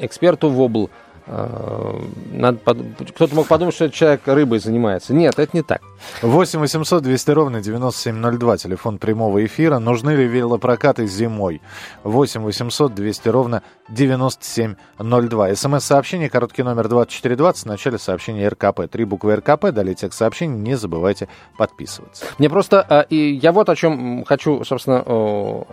Эксперту 0.00 0.48
в 0.48 0.58
обл... 0.58 0.88
Э, 1.30 2.00
надо 2.32 2.58
под... 2.58 2.78
Кто-то 3.14 3.34
мог 3.34 3.46
подумать, 3.46 3.74
что 3.74 3.84
этот 3.84 3.96
человек 3.96 4.22
рыбой 4.26 4.58
занимается. 4.60 5.12
Нет, 5.12 5.38
это 5.38 5.54
не 5.54 5.62
так. 5.62 5.82
8 6.22 6.58
800 6.58 7.02
200 7.02 7.30
ровно 7.32 7.60
9702, 7.60 8.56
телефон 8.56 8.98
прямого 8.98 9.44
эфира. 9.44 9.78
Нужны 9.78 10.12
ли 10.12 10.26
велопрокаты 10.26 11.06
зимой? 11.06 11.60
8 12.04 12.40
800 12.40 12.94
200 12.94 13.28
ровно 13.28 13.62
9702. 13.90 15.54
СМС-сообщение, 15.54 16.30
короткий 16.30 16.62
номер 16.62 16.88
2420, 16.88 17.62
в 17.62 17.66
начале 17.66 17.98
сообщения 17.98 18.48
РКП. 18.48 18.88
Три 18.90 19.04
буквы 19.04 19.36
РКП, 19.36 19.66
далее 19.70 19.94
текст 19.94 20.18
сообщения, 20.18 20.56
не 20.56 20.76
забывайте 20.76 21.28
подписываться. 21.58 22.24
Мне 22.38 22.48
просто, 22.48 22.86
э, 22.88 23.04
и 23.10 23.34
я 23.34 23.52
вот 23.52 23.68
о 23.68 23.76
чем 23.76 24.24
хочу, 24.24 24.64
собственно, 24.64 25.04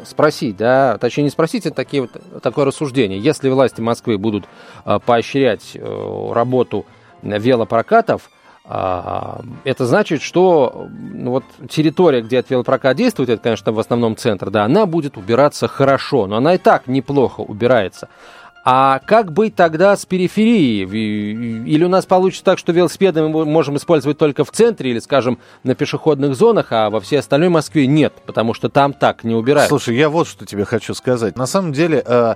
спросить, 0.03 0.57
да, 0.57 0.97
точнее 0.97 1.25
не 1.25 1.29
спросить, 1.29 1.65
это 1.65 1.75
такие 1.75 2.01
вот, 2.03 2.41
такое 2.41 2.65
рассуждение. 2.65 3.19
Если 3.19 3.49
власти 3.49 3.79
Москвы 3.79 4.17
будут 4.17 4.45
э, 4.85 4.99
поощрять 5.05 5.44
поощрять 5.45 5.71
э, 5.75 6.31
работу 6.33 6.85
велопрокатов, 7.21 8.29
а, 8.67 9.41
это 9.63 9.85
значит, 9.85 10.21
что 10.21 10.87
ну, 10.91 11.31
вот 11.31 11.43
территория, 11.69 12.21
где 12.21 12.37
этот 12.37 12.51
велопрокат 12.51 12.97
действует, 12.97 13.29
это, 13.29 13.41
конечно, 13.41 13.71
в 13.71 13.79
основном 13.79 14.15
центр, 14.15 14.49
да, 14.49 14.63
она 14.65 14.85
будет 14.85 15.17
убираться 15.17 15.67
хорошо, 15.67 16.25
но 16.27 16.37
она 16.37 16.55
и 16.55 16.57
так 16.57 16.87
неплохо 16.87 17.41
убирается. 17.41 18.09
А 18.67 18.99
как 19.05 19.31
быть 19.31 19.55
тогда 19.55 19.95
с 19.95 20.07
периферией? 20.07 20.85
Или 20.85 21.83
у 21.83 21.89
нас 21.89 22.07
получится 22.07 22.43
так, 22.43 22.57
что 22.57 22.71
велосипеды 22.71 23.21
мы 23.21 23.45
можем 23.45 23.77
использовать 23.77 24.17
только 24.17 24.43
в 24.43 24.49
центре 24.49 24.89
или, 24.89 24.97
скажем, 24.97 25.37
на 25.63 25.75
пешеходных 25.75 26.35
зонах, 26.35 26.71
а 26.71 26.89
во 26.89 26.99
всей 26.99 27.19
остальной 27.19 27.49
Москве 27.49 27.85
нет, 27.85 28.13
потому 28.25 28.55
что 28.55 28.69
там 28.69 28.93
так 28.93 29.23
не 29.23 29.35
убирают? 29.35 29.69
Слушай, 29.69 29.95
я 29.95 30.09
вот 30.09 30.27
что 30.27 30.47
тебе 30.47 30.65
хочу 30.65 30.95
сказать. 30.95 31.37
На 31.37 31.45
самом 31.45 31.73
деле... 31.73 32.03
Э 32.05 32.35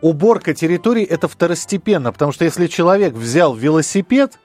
уборка 0.00 0.54
территории 0.54 1.04
это 1.04 1.28
второстепенно, 1.28 2.12
потому 2.12 2.32
что 2.32 2.44
если 2.44 2.66
человек 2.66 3.14
взял 3.14 3.54
велосипед, 3.54 4.38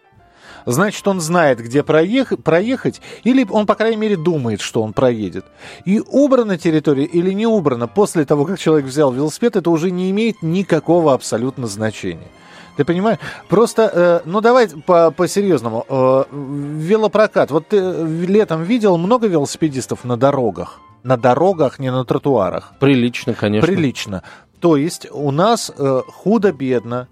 значит, 0.65 1.07
он 1.07 1.19
знает, 1.21 1.59
где 1.59 1.83
проехать, 1.83 2.43
проехать, 2.43 3.01
или 3.23 3.45
он, 3.49 3.65
по 3.65 3.75
крайней 3.75 3.97
мере, 3.97 4.17
думает, 4.17 4.61
что 4.61 4.81
он 4.81 4.93
проедет. 4.93 5.45
И 5.85 5.99
убрана 5.99 6.57
территория 6.57 7.05
или 7.05 7.31
не 7.31 7.45
убрана 7.45 7.87
после 7.87 8.25
того, 8.25 8.45
как 8.45 8.59
человек 8.59 8.85
взял 8.85 9.11
велосипед, 9.11 9.55
это 9.55 9.69
уже 9.69 9.91
не 9.91 10.09
имеет 10.11 10.41
никакого 10.41 11.13
абсолютно 11.13 11.67
значения. 11.67 12.29
Ты 12.75 12.85
понимаешь? 12.85 13.19
Просто, 13.49 13.91
э, 13.93 14.21
ну 14.25 14.41
давай 14.41 14.67
по, 14.67 15.11
по-серьезному. 15.11 15.85
Э, 15.87 16.23
велопрокат. 16.31 17.51
Вот 17.51 17.67
ты 17.67 17.77
летом 17.77 18.63
видел 18.63 18.97
много 18.97 19.27
велосипедистов 19.27 20.03
на 20.03 20.17
дорогах? 20.17 20.79
На 21.03 21.17
дорогах, 21.17 21.79
не 21.79 21.91
на 21.91 22.03
тротуарах. 22.03 22.73
Прилично, 22.79 23.33
конечно. 23.33 23.67
Прилично. 23.67 24.23
То 24.63 24.77
есть 24.77 25.07
у 25.11 25.29
нас 25.31 25.69
э, 25.77 26.01
худо-бедно, 26.07 27.09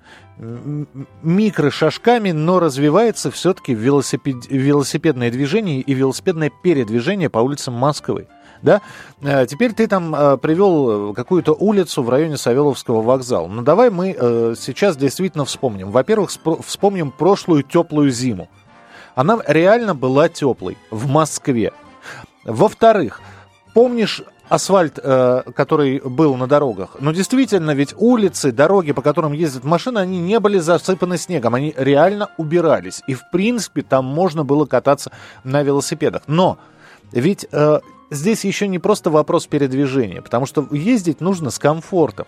микрошажками, 1.22 2.32
но 2.32 2.62
развивается 2.62 3.30
все-таки 3.30 3.74
велосипед, 3.74 4.46
велосипедное 4.50 5.30
движение 5.32 5.82
и 5.82 5.94
велосипедное 5.94 6.50
передвижение 6.64 7.30
по 7.30 7.40
улицам 7.40 7.74
Москвы. 7.74 8.30
Да? 8.62 8.80
Э, 9.22 9.46
теперь 9.48 9.74
ты 9.74 9.88
там 9.88 10.16
э, 10.16 10.38
привел 10.38 11.14
какую-то 11.14 11.52
улицу 11.52 12.04
в 12.04 12.10
районе 12.10 12.38
Савеловского 12.38 13.02
вокзала. 13.02 13.48
Ну 13.48 13.64
давай 13.64 13.90
мы 13.90 14.16
э, 14.18 14.56
сейчас 14.58 14.96
действительно 14.96 15.44
вспомним. 15.44 15.92
Во-первых, 15.92 16.32
вспомним 16.66 17.12
прошлую 17.12 17.64
теплую 17.64 18.12
зиму. 18.12 18.48
Она 19.14 19.40
реально 19.46 19.94
была 19.94 20.30
теплой 20.30 20.78
в 20.90 21.10
Москве. 21.10 21.74
Во-вторых, 22.46 23.20
помнишь 23.74 24.24
асфальт, 24.52 25.00
э, 25.02 25.44
который 25.56 26.02
был 26.02 26.36
на 26.36 26.46
дорогах. 26.46 26.98
Но 27.00 27.14
действительно, 27.14 27.72
ведь 27.72 27.96
улицы, 27.98 28.52
дороги, 28.52 28.92
по 28.92 29.02
которым 29.02 29.32
ездят 29.32 29.64
машины, 29.64 30.00
они 30.00 30.20
не 30.20 30.42
были 30.42 30.60
засыпаны 30.60 31.18
снегом, 31.18 31.56
они 31.56 31.74
реально 31.78 32.32
убирались. 32.38 33.02
И, 33.08 33.14
в 33.14 33.30
принципе, 33.32 33.82
там 33.82 34.04
можно 34.04 34.44
было 34.44 34.66
кататься 34.66 35.12
на 35.46 35.64
велосипедах. 35.64 36.24
Но 36.28 36.58
ведь 37.14 37.48
э, 37.50 37.80
здесь 38.10 38.44
еще 38.44 38.68
не 38.68 38.78
просто 38.78 39.10
вопрос 39.10 39.48
передвижения, 39.48 40.22
потому 40.22 40.46
что 40.46 40.68
ездить 40.72 41.22
нужно 41.22 41.50
с 41.50 41.58
комфортом. 41.58 42.28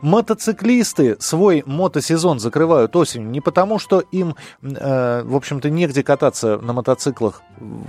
Мотоциклисты 0.00 1.16
свой 1.18 1.64
мотосезон 1.66 2.38
закрывают 2.38 2.94
осенью 2.94 3.30
не 3.30 3.40
потому, 3.40 3.80
что 3.80 3.98
им, 4.12 4.36
э, 4.62 5.22
в 5.24 5.34
общем-то, 5.34 5.70
негде 5.70 6.04
кататься 6.04 6.56
на 6.58 6.72
мотоциклах 6.72 7.42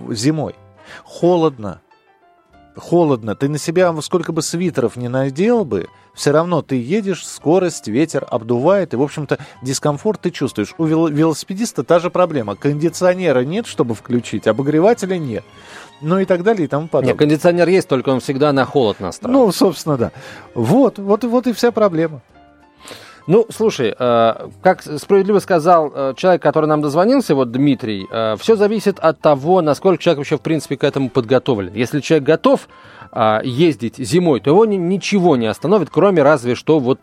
зимой. 0.10 0.56
Холодно, 1.04 1.82
холодно, 2.76 3.36
ты 3.36 3.50
на 3.50 3.58
себя 3.58 3.94
сколько 4.02 4.32
бы 4.32 4.42
свитеров 4.42 4.96
не 4.96 5.08
надел 5.08 5.66
бы, 5.66 5.88
все 6.14 6.32
равно 6.32 6.62
ты 6.62 6.82
едешь, 6.82 7.28
скорость, 7.28 7.88
ветер 7.88 8.26
обдувает, 8.30 8.94
и, 8.94 8.98
в 8.98 9.02
общем-то, 9.02 9.38
дискомфорт 9.62 10.22
ты 10.22 10.32
чувствуешь. 10.32 10.74
У 10.78 10.86
велосипедиста 10.86 11.84
та 11.84 12.00
же 12.00 12.10
проблема. 12.10 12.56
Кондиционера 12.56 13.42
нет, 13.42 13.68
чтобы 13.68 13.96
включить, 13.96 14.48
обогревателя 14.48 15.18
нет. 15.18 15.44
Ну 16.02 16.20
и 16.20 16.26
так 16.26 16.44
далее 16.44 16.66
и 16.66 16.68
тому 16.68 16.88
подобное. 16.88 17.14
Нет, 17.14 17.20
кондиционер 17.20 17.68
есть, 17.68 17.88
только 17.88 18.10
он 18.10 18.20
всегда 18.20 18.54
на 18.54 18.66
холод 18.66 19.00
настроен. 19.00 19.34
Ну, 19.34 19.52
собственно, 19.52 19.98
да. 19.98 20.12
Вот, 20.54 21.00
вот, 21.00 21.24
вот 21.24 21.48
и 21.48 21.54
вся 21.54 21.72
проблема. 21.72 22.22
Ну, 23.28 23.48
слушай, 23.50 23.96
э, 23.98 24.50
как 24.62 24.84
справедливо 24.84 25.40
сказал 25.40 25.92
э, 25.94 26.14
человек, 26.16 26.44
который 26.44 26.68
нам 26.68 26.82
дозвонился, 26.82 27.34
вот 27.34 27.52
Дмитрий, 27.52 28.06
э, 28.10 28.36
все 28.40 28.56
зависит 28.56 29.00
от 29.00 29.20
того, 29.20 29.62
насколько 29.62 30.04
человек 30.04 30.20
вообще, 30.20 30.38
в 30.38 30.42
принципе, 30.42 30.78
к 30.78 30.84
этому 30.84 31.10
подготовлен. 31.10 31.74
Если 31.74 32.02
человек 32.02 32.26
готов 32.26 32.68
ездить 33.44 33.96
зимой, 33.98 34.42
то 34.42 34.50
его 34.50 34.66
ни, 34.66 34.76
ничего 34.76 35.38
не 35.38 35.46
остановит, 35.46 35.90
кроме 35.90 36.22
разве 36.22 36.54
что 36.54 36.80
вот 36.80 37.00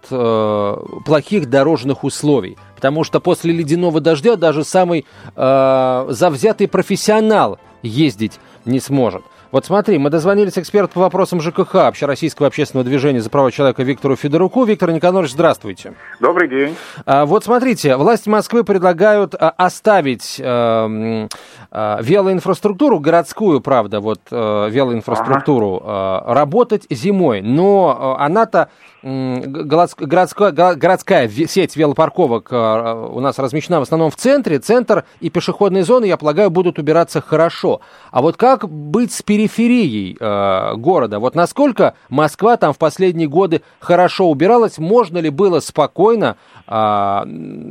плохих 1.06 1.48
дорожных 1.48 2.04
условий. 2.04 2.58
Потому 2.74 3.02
что 3.02 3.18
после 3.18 3.54
ледяного 3.54 3.98
дождя 3.98 4.36
даже 4.36 4.62
самый 4.62 5.06
завзятый 5.34 6.68
профессионал 6.68 7.58
ездить 7.82 8.38
не 8.66 8.78
сможет. 8.78 9.22
Вот 9.52 9.66
смотри, 9.66 9.98
мы 9.98 10.08
дозвонились 10.08 10.56
эксперту 10.56 10.94
по 10.94 11.00
вопросам 11.00 11.42
ЖКХ 11.42 11.74
Общероссийского 11.74 12.48
общественного 12.48 12.88
движения 12.88 13.20
за 13.20 13.28
права 13.28 13.52
человека 13.52 13.82
Виктору 13.82 14.16
Федоруку. 14.16 14.64
Виктор 14.64 14.90
Никонорович, 14.90 15.32
здравствуйте. 15.32 15.92
Добрый 16.20 16.48
день. 16.48 16.74
А, 17.04 17.26
вот 17.26 17.44
смотрите, 17.44 17.96
власти 17.96 18.30
Москвы 18.30 18.64
предлагают 18.64 19.34
а, 19.34 19.50
оставить 19.50 20.40
а, 20.42 21.28
а, 21.70 21.98
велоинфраструктуру, 22.00 22.98
городскую, 22.98 23.60
правда, 23.60 24.00
вот 24.00 24.20
а, 24.30 24.68
велоинфраструктуру, 24.68 25.82
ага. 25.84 25.84
а, 25.84 26.34
работать 26.34 26.86
зимой. 26.88 27.42
Но 27.42 28.16
а, 28.18 28.24
она-то 28.24 28.70
городская, 29.02 30.52
городская 30.52 31.28
сеть 31.28 31.76
велопарковок 31.76 32.48
а, 32.52 32.94
у 32.94 33.20
нас 33.20 33.38
размещена 33.38 33.80
в 33.80 33.82
основном 33.82 34.10
в 34.10 34.16
центре. 34.16 34.58
Центр 34.58 35.04
и 35.20 35.28
пешеходные 35.30 35.82
зоны, 35.82 36.04
я 36.04 36.16
полагаю, 36.16 36.50
будут 36.50 36.78
убираться 36.78 37.20
хорошо. 37.20 37.80
А 38.10 38.22
вот 38.22 38.36
как 38.36 38.68
быть 38.68 39.12
с 39.12 39.22
периферией 39.22 40.16
э, 40.18 40.76
города? 40.76 41.18
Вот 41.18 41.34
насколько 41.34 41.94
Москва 42.08 42.56
там 42.56 42.72
в 42.72 42.78
последние 42.78 43.28
годы 43.28 43.62
хорошо 43.80 44.30
убиралась? 44.30 44.78
Можно 44.78 45.18
ли 45.18 45.30
было 45.30 45.60
спокойно 45.60 46.36
э, 46.68 47.20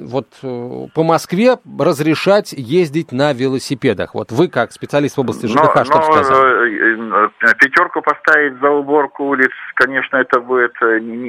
вот 0.05 0.27
э, 0.43 0.87
по 0.93 1.03
Москве 1.03 1.57
разрешать 1.79 2.51
ездить 2.51 3.11
на 3.11 3.31
велосипедах? 3.31 4.15
Вот 4.15 4.31
вы 4.31 4.49
как 4.49 4.71
специалист 4.73 5.15
в 5.15 5.21
области 5.21 5.45
ЖКХ, 5.45 5.75
но, 5.75 5.85
что 5.85 5.95
но, 5.95 6.03
сказали? 6.03 7.55
Пятерку 7.59 8.01
поставить 8.01 8.59
за 8.59 8.69
уборку 8.69 9.23
улиц, 9.23 9.51
конечно, 9.75 10.17
это 10.17 10.39
будет 10.41 10.73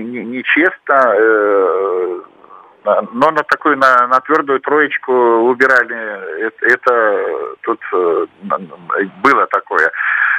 нечестно, 0.01 1.15
э, 1.17 2.21
но 2.85 3.31
на 3.31 3.43
такую, 3.45 3.77
на, 3.79 4.07
на 4.09 4.21
твердую 4.21 4.61
троечку 4.61 5.13
убирали, 5.13 6.47
это, 6.47 6.67
это 6.67 7.57
тут 7.63 7.81
э, 7.93 8.27
было 9.23 9.47
такое. 9.47 9.91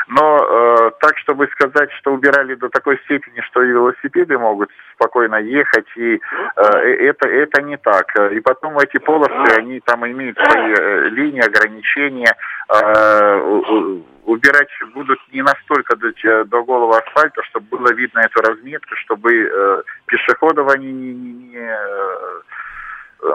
Но 0.07 0.37
э, 0.37 0.91
так, 0.99 1.17
чтобы 1.19 1.47
сказать, 1.47 1.89
что 1.93 2.11
убирали 2.11 2.55
до 2.55 2.69
такой 2.69 2.99
степени, 3.05 3.39
что 3.41 3.63
и 3.63 3.69
велосипеды 3.69 4.37
могут 4.37 4.69
спокойно 4.95 5.37
ехать, 5.37 5.87
и 5.95 6.15
э, 6.15 6.61
это, 6.61 7.29
это 7.29 7.61
не 7.61 7.77
так. 7.77 8.13
И 8.31 8.39
потом 8.41 8.77
эти 8.79 8.97
полосы, 8.99 9.57
они 9.57 9.79
там 9.79 10.05
имеют 10.05 10.37
свои 10.37 10.73
э, 10.73 11.09
линии, 11.09 11.45
ограничения. 11.45 12.35
Э, 12.69 14.01
убирать 14.25 14.69
будут 14.93 15.19
не 15.31 15.41
настолько 15.41 15.95
до, 15.95 16.11
до 16.45 16.63
голого 16.63 16.97
асфальта, 16.97 17.43
чтобы 17.43 17.77
было 17.77 17.93
видно 17.93 18.19
эту 18.19 18.41
разметку, 18.41 18.95
чтобы 18.95 19.33
э, 19.33 19.81
пешеходов 20.05 20.69
они 20.73 20.91
не, 20.91 21.13
не, 21.13 21.33
не 21.33 21.57
э, 21.57 22.41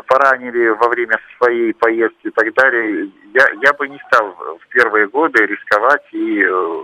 поранили 0.07 0.69
во 0.69 0.89
время 0.89 1.19
своей 1.39 1.75
поездки 1.75 2.29
и 2.29 2.31
так 2.31 2.53
далее. 2.55 3.11
Я, 3.35 3.47
я 3.63 3.73
бы 3.75 3.89
не 3.89 3.99
стал 4.07 4.33
в 4.61 4.69
первые 4.69 5.09
годы 5.09 5.45
рисковать 5.47 6.07
и 6.13 6.43
э, 6.43 6.83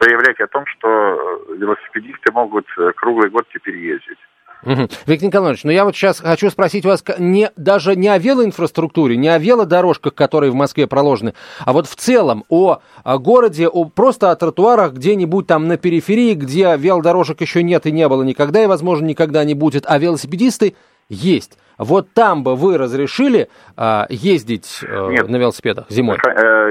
заявлять 0.00 0.40
о 0.40 0.48
том, 0.48 0.66
что 0.66 1.44
велосипедисты 1.56 2.32
могут 2.32 2.66
э, 2.78 2.92
круглый 2.96 3.30
год 3.30 3.46
теперь 3.52 3.76
ездить. 3.76 4.18
Угу. 4.64 4.88
Виктор 5.06 5.26
Николаевич, 5.26 5.64
ну 5.64 5.70
я 5.70 5.84
вот 5.84 5.94
сейчас 5.94 6.20
хочу 6.20 6.50
спросить 6.50 6.84
вас 6.84 7.02
не, 7.18 7.50
даже 7.56 7.96
не 7.96 8.08
о 8.08 8.18
велоинфраструктуре, 8.18 9.16
не 9.16 9.28
о 9.28 9.38
велодорожках, 9.38 10.14
которые 10.14 10.50
в 10.50 10.54
Москве 10.54 10.86
проложены, 10.86 11.34
а 11.64 11.72
вот 11.72 11.86
в 11.86 11.96
целом 11.96 12.44
о, 12.48 12.80
о 13.02 13.18
городе, 13.18 13.68
о, 13.68 13.84
просто 13.84 14.30
о 14.30 14.36
тротуарах 14.36 14.92
где-нибудь 14.92 15.46
там 15.46 15.66
на 15.66 15.76
периферии, 15.76 16.34
где 16.34 16.76
велодорожек 16.76 17.40
еще 17.40 17.62
нет 17.62 17.86
и 17.86 17.92
не 17.92 18.06
было 18.08 18.22
никогда, 18.22 18.62
и, 18.62 18.66
возможно, 18.66 19.06
никогда 19.06 19.44
не 19.44 19.54
будет, 19.54 19.84
а 19.86 19.98
велосипедисты 19.98 20.74
есть. 21.08 21.58
Вот 21.78 22.12
там 22.12 22.44
бы 22.44 22.56
вы 22.56 22.76
разрешили 22.76 23.48
а, 23.76 24.06
ездить 24.10 24.84
а, 24.86 25.08
на 25.08 25.36
велосипедах 25.36 25.86
зимой? 25.88 26.18
Э, 26.26 26.70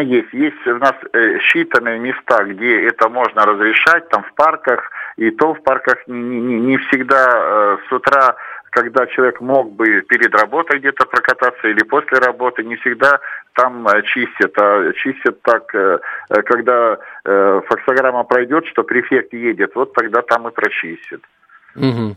есть. 0.00 0.32
Есть 0.32 0.66
у 0.66 0.78
нас 0.78 0.94
э, 1.12 1.38
считанные 1.38 1.98
места, 1.98 2.44
где 2.44 2.86
это 2.86 3.08
можно 3.08 3.44
разрешать, 3.44 4.08
там 4.08 4.24
в 4.24 4.34
парках, 4.34 4.90
и 5.16 5.30
то 5.30 5.54
в 5.54 5.62
парках 5.62 5.96
не, 6.06 6.40
не, 6.40 6.60
не 6.60 6.78
всегда 6.78 7.26
э, 7.28 7.76
с 7.88 7.92
утра 7.92 8.36
когда 8.70 9.06
человек 9.06 9.38
мог 9.42 9.70
бы 9.72 10.00
перед 10.08 10.34
работой 10.34 10.78
где-то 10.78 11.04
прокататься 11.04 11.68
или 11.68 11.84
после 11.84 12.16
работы, 12.16 12.64
не 12.64 12.76
всегда 12.76 13.20
там 13.52 13.86
э, 13.86 14.02
чистят, 14.04 14.52
а 14.56 14.92
чистят 14.94 15.42
так, 15.42 15.74
э, 15.74 15.98
когда 16.46 16.96
факсограмма 17.22 18.24
пройдет, 18.24 18.66
что 18.68 18.82
префект 18.82 19.34
едет, 19.34 19.74
вот 19.74 19.92
тогда 19.92 20.22
там 20.22 20.48
и 20.48 20.50
прочистят. 20.50 21.20
Угу. 21.74 22.16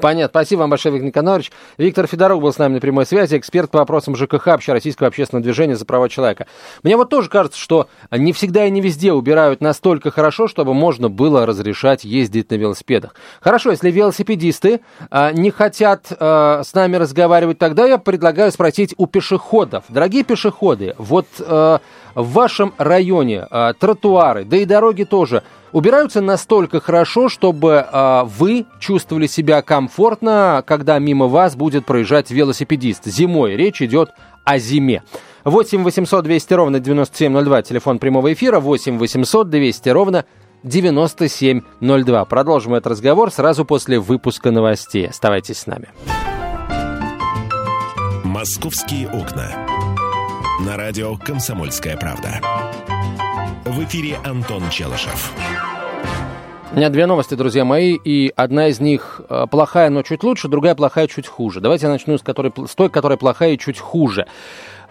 Понятно. 0.00 0.28
Спасибо 0.28 0.60
вам 0.60 0.70
большое, 0.70 0.92
Виктор 0.94 1.06
Никонорович. 1.06 1.52
Виктор 1.78 2.06
Федоров 2.06 2.40
был 2.40 2.52
с 2.52 2.58
нами 2.58 2.74
на 2.74 2.80
прямой 2.80 3.06
связи, 3.06 3.36
эксперт 3.36 3.70
по 3.70 3.78
вопросам 3.78 4.16
ЖКХ 4.16 4.48
Общероссийского 4.48 5.08
общественного 5.08 5.42
движения 5.42 5.76
за 5.76 5.84
права 5.84 6.08
человека. 6.08 6.46
Мне 6.82 6.96
вот 6.96 7.10
тоже 7.10 7.28
кажется, 7.28 7.58
что 7.58 7.88
не 8.10 8.32
всегда 8.32 8.66
и 8.66 8.70
не 8.70 8.80
везде 8.80 9.12
убирают 9.12 9.60
настолько 9.60 10.10
хорошо, 10.10 10.48
чтобы 10.48 10.74
можно 10.74 11.08
было 11.08 11.44
разрешать 11.44 12.04
ездить 12.04 12.50
на 12.50 12.54
велосипедах. 12.54 13.14
Хорошо, 13.40 13.72
если 13.72 13.90
велосипедисты 13.90 14.80
а, 15.10 15.32
не 15.32 15.50
хотят 15.50 16.06
а, 16.18 16.62
с 16.62 16.72
нами 16.74 16.96
разговаривать, 16.96 17.58
тогда 17.58 17.86
я 17.86 17.98
предлагаю 17.98 18.52
спросить 18.52 18.94
у 18.96 19.06
пешеходов. 19.06 19.84
Дорогие 19.88 20.24
пешеходы, 20.24 20.94
вот 20.98 21.26
а, 21.40 21.80
в 22.14 22.32
вашем 22.32 22.74
районе 22.78 23.46
а, 23.50 23.72
тротуары, 23.74 24.44
да 24.44 24.56
и 24.56 24.64
дороги 24.64 25.04
тоже– 25.04 25.42
убираются 25.74 26.20
настолько 26.20 26.80
хорошо, 26.80 27.28
чтобы 27.28 27.84
э, 27.86 28.22
вы 28.24 28.64
чувствовали 28.78 29.26
себя 29.26 29.60
комфортно, 29.60 30.62
когда 30.66 30.98
мимо 31.00 31.26
вас 31.26 31.56
будет 31.56 31.84
проезжать 31.84 32.30
велосипедист. 32.30 33.04
Зимой 33.04 33.56
речь 33.56 33.82
идет 33.82 34.10
о 34.44 34.58
зиме. 34.58 35.02
8 35.42 35.82
800 35.82 36.24
200 36.24 36.54
ровно 36.54 36.80
9702, 36.80 37.62
телефон 37.62 37.98
прямого 37.98 38.32
эфира, 38.32 38.60
8 38.60 38.98
800 38.98 39.50
200 39.50 39.88
ровно 39.90 40.24
9702. 40.62 42.24
Продолжим 42.24 42.74
этот 42.74 42.92
разговор 42.92 43.30
сразу 43.32 43.64
после 43.64 43.98
выпуска 43.98 44.52
новостей. 44.52 45.08
Оставайтесь 45.08 45.58
с 45.58 45.66
нами. 45.66 45.88
«Московские 48.22 49.08
окна». 49.08 49.50
На 50.60 50.76
радио 50.76 51.16
«Комсомольская 51.16 51.96
правда». 51.96 52.40
В 53.64 53.82
эфире 53.84 54.18
Антон 54.24 54.68
Челышев. 54.68 55.32
У 56.70 56.76
меня 56.76 56.90
две 56.90 57.06
новости, 57.06 57.34
друзья 57.34 57.64
мои, 57.64 57.94
и 57.94 58.30
одна 58.36 58.68
из 58.68 58.78
них 58.78 59.22
э, 59.30 59.46
плохая, 59.50 59.88
но 59.88 60.02
чуть 60.02 60.22
лучше, 60.22 60.48
другая 60.48 60.74
плохая, 60.74 61.06
чуть 61.06 61.26
хуже. 61.26 61.62
Давайте 61.62 61.86
я 61.86 61.92
начну 61.92 62.18
с, 62.18 62.22
которой, 62.22 62.52
с 62.66 62.74
той, 62.74 62.90
которая 62.90 63.16
плохая 63.16 63.52
и 63.52 63.58
чуть 63.58 63.78
хуже. 63.78 64.26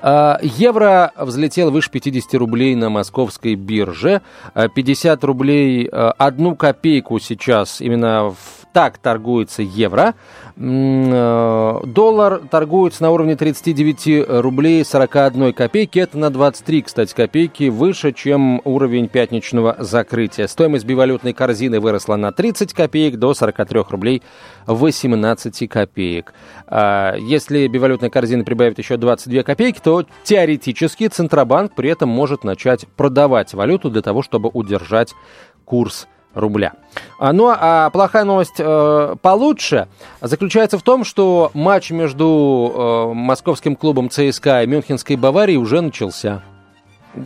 Э, 0.02 0.38
евро 0.42 1.12
взлетел 1.16 1.70
выше 1.70 1.92
50 1.92 2.34
рублей 2.34 2.74
на 2.74 2.90
московской 2.90 3.54
бирже. 3.54 4.24
50 4.56 5.24
э, 5.24 5.28
рублей, 5.28 5.88
одну 5.88 6.56
копейку 6.56 7.20
сейчас 7.20 7.80
именно 7.80 8.32
в 8.32 8.63
так 8.74 8.98
торгуется 8.98 9.62
евро. 9.62 10.16
Э, 10.58 11.80
доллар 11.86 12.42
торгуется 12.50 13.04
на 13.04 13.12
уровне 13.12 13.36
39 13.36 14.28
рублей 14.42 14.84
41 14.84 15.54
копейки. 15.54 16.00
Это 16.00 16.18
на 16.18 16.30
23, 16.30 16.82
кстати, 16.82 17.14
копейки 17.14 17.70
выше, 17.70 18.12
чем 18.12 18.62
уровень 18.66 19.08
пятничного 19.08 19.78
закрытия. 19.80 20.48
Стоимость 20.48 20.86
бивалютной 20.86 21.34
корзины 21.34 21.80
выросла 21.80 22.16
на 22.16 22.32
30 22.32 22.74
копеек 22.74 23.18
до 23.18 23.34
43 23.34 23.82
рублей 23.90 24.24
18 24.66 25.70
копеек. 25.70 26.34
А 26.68 27.16
если 27.16 27.68
бивалютная 27.68 28.10
корзина 28.10 28.44
прибавит 28.44 28.80
еще 28.80 28.98
22 28.98 29.44
копейки, 29.44 29.80
то 29.82 30.06
теоретически 30.24 31.08
Центробанк 31.08 31.76
при 31.76 31.90
этом 31.90 32.10
может 32.10 32.44
начать 32.44 32.88
продавать 32.88 33.54
валюту 33.54 33.92
для 33.92 34.02
того, 34.02 34.24
чтобы 34.24 34.50
удержать 34.52 35.14
курс 35.66 36.08
рубля. 36.34 36.74
А, 37.20 37.34
ну 37.34 37.54
а 37.56 37.90
плохая 37.90 38.24
новость 38.24 38.56
э, 38.60 39.16
получше 39.22 39.88
заключается 40.22 40.78
в 40.78 40.84
том, 40.84 41.04
что 41.04 41.52
матч 41.54 41.92
между 41.92 42.72
э, 42.76 43.14
московским 43.14 43.76
клубом 43.76 44.10
ЦСКА 44.10 44.64
и 44.64 44.68
Мюнхенской 44.68 45.16
Баварией 45.16 45.58
уже 45.58 45.82
начался. 45.82 46.42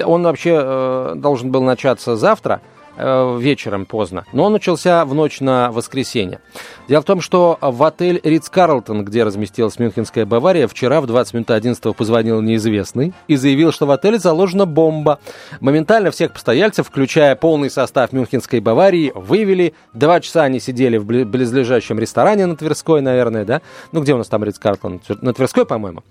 Он 0.03 0.23
вообще 0.23 0.59
э, 0.61 1.13
должен 1.15 1.51
был 1.51 1.63
начаться 1.63 2.15
завтра, 2.15 2.61
вечером 2.97 3.85
поздно, 3.85 4.25
но 4.33 4.45
он 4.45 4.53
начался 4.53 5.05
в 5.05 5.13
ночь 5.13 5.39
на 5.39 5.71
воскресенье. 5.71 6.39
Дело 6.87 7.01
в 7.01 7.05
том, 7.05 7.21
что 7.21 7.57
в 7.61 7.83
отель 7.83 8.19
Ридс 8.23 8.49
Карлтон, 8.49 9.03
где 9.03 9.23
разместилась 9.23 9.77
Мюнхенская 9.77 10.25
Бавария, 10.25 10.67
вчера 10.67 11.01
в 11.01 11.05
20 11.05 11.33
минут 11.33 11.51
11 11.51 11.95
позвонил 11.95 12.41
неизвестный 12.41 13.13
и 13.27 13.35
заявил, 13.35 13.71
что 13.71 13.85
в 13.85 13.91
отеле 13.91 14.19
заложена 14.19 14.65
бомба. 14.65 15.19
Моментально 15.59 16.11
всех 16.11 16.33
постояльцев, 16.33 16.87
включая 16.87 17.35
полный 17.35 17.69
состав 17.69 18.13
Мюнхенской 18.13 18.59
Баварии, 18.59 19.11
вывели. 19.13 19.73
Два 19.93 20.19
часа 20.19 20.43
они 20.43 20.59
сидели 20.59 20.97
в 20.97 21.05
близлежащем 21.05 21.99
ресторане 21.99 22.45
на 22.45 22.55
Тверской, 22.55 23.01
наверное, 23.01 23.45
да? 23.45 23.61
Ну, 23.91 24.01
где 24.01 24.13
у 24.13 24.17
нас 24.17 24.27
там 24.27 24.43
Ридс 24.43 24.59
Карлтон? 24.59 25.01
На 25.21 25.33
Тверской, 25.33 25.65
по-моему. 25.65 26.03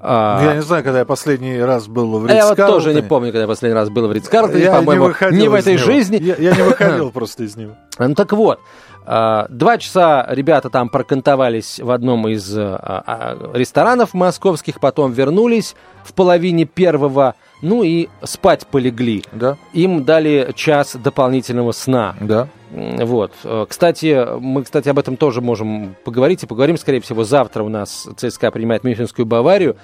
А... 0.00 0.42
Я 0.42 0.54
не 0.54 0.62
знаю, 0.62 0.82
когда 0.84 1.00
я 1.00 1.04
последний 1.04 1.60
раз 1.60 1.86
был 1.86 2.18
в 2.18 2.26
Ридс 2.26 2.34
Я 2.34 2.48
вот 2.48 2.56
тоже 2.56 2.94
не 2.94 3.02
помню, 3.02 3.28
когда 3.28 3.42
я 3.42 3.48
последний 3.48 3.74
раз 3.74 3.90
был 3.90 4.08
в 4.08 4.12
Ридс 4.12 4.28
Карлтоне, 4.28 4.70
по-моему, 4.70 5.12
не, 5.30 5.38
не 5.42 5.48
в 5.48 5.54
этой 5.54 5.76
жизни. 5.76 6.16
Я, 6.24 6.36
я 6.36 6.56
не 6.56 6.62
выходил 6.62 7.10
просто 7.12 7.44
из 7.44 7.56
него. 7.56 7.76
Ну 7.98 8.14
так 8.14 8.32
вот, 8.32 8.58
а, 9.06 9.46
Два 9.50 9.78
часа 9.78 10.26
ребята 10.30 10.70
там 10.70 10.88
прокантовались 10.88 11.78
в 11.78 11.90
одном 11.90 12.26
из 12.28 12.56
а, 12.56 12.78
а, 13.06 13.50
ресторанов 13.52 14.14
московских, 14.14 14.80
потом 14.80 15.12
вернулись 15.12 15.76
в 16.04 16.14
половине 16.14 16.64
первого, 16.64 17.34
ну 17.60 17.82
и 17.82 18.08
спать 18.22 18.66
полегли. 18.66 19.24
Да. 19.32 19.56
Им 19.72 20.04
дали 20.04 20.52
час 20.54 20.96
дополнительного 20.96 21.72
сна. 21.72 22.14
Да. 22.20 22.48
Вот. 22.70 23.32
Кстати, 23.68 24.26
мы, 24.40 24.64
кстати, 24.64 24.88
об 24.88 24.98
этом 24.98 25.16
тоже 25.16 25.40
можем 25.40 25.94
поговорить 26.04 26.42
и 26.42 26.46
поговорим, 26.46 26.76
скорее 26.76 27.00
всего, 27.00 27.22
завтра 27.22 27.62
у 27.62 27.68
нас 27.68 28.08
ЦСКА 28.16 28.50
принимает 28.50 28.82
Мюнхенскую 28.82 29.26
Баварию. 29.26 29.76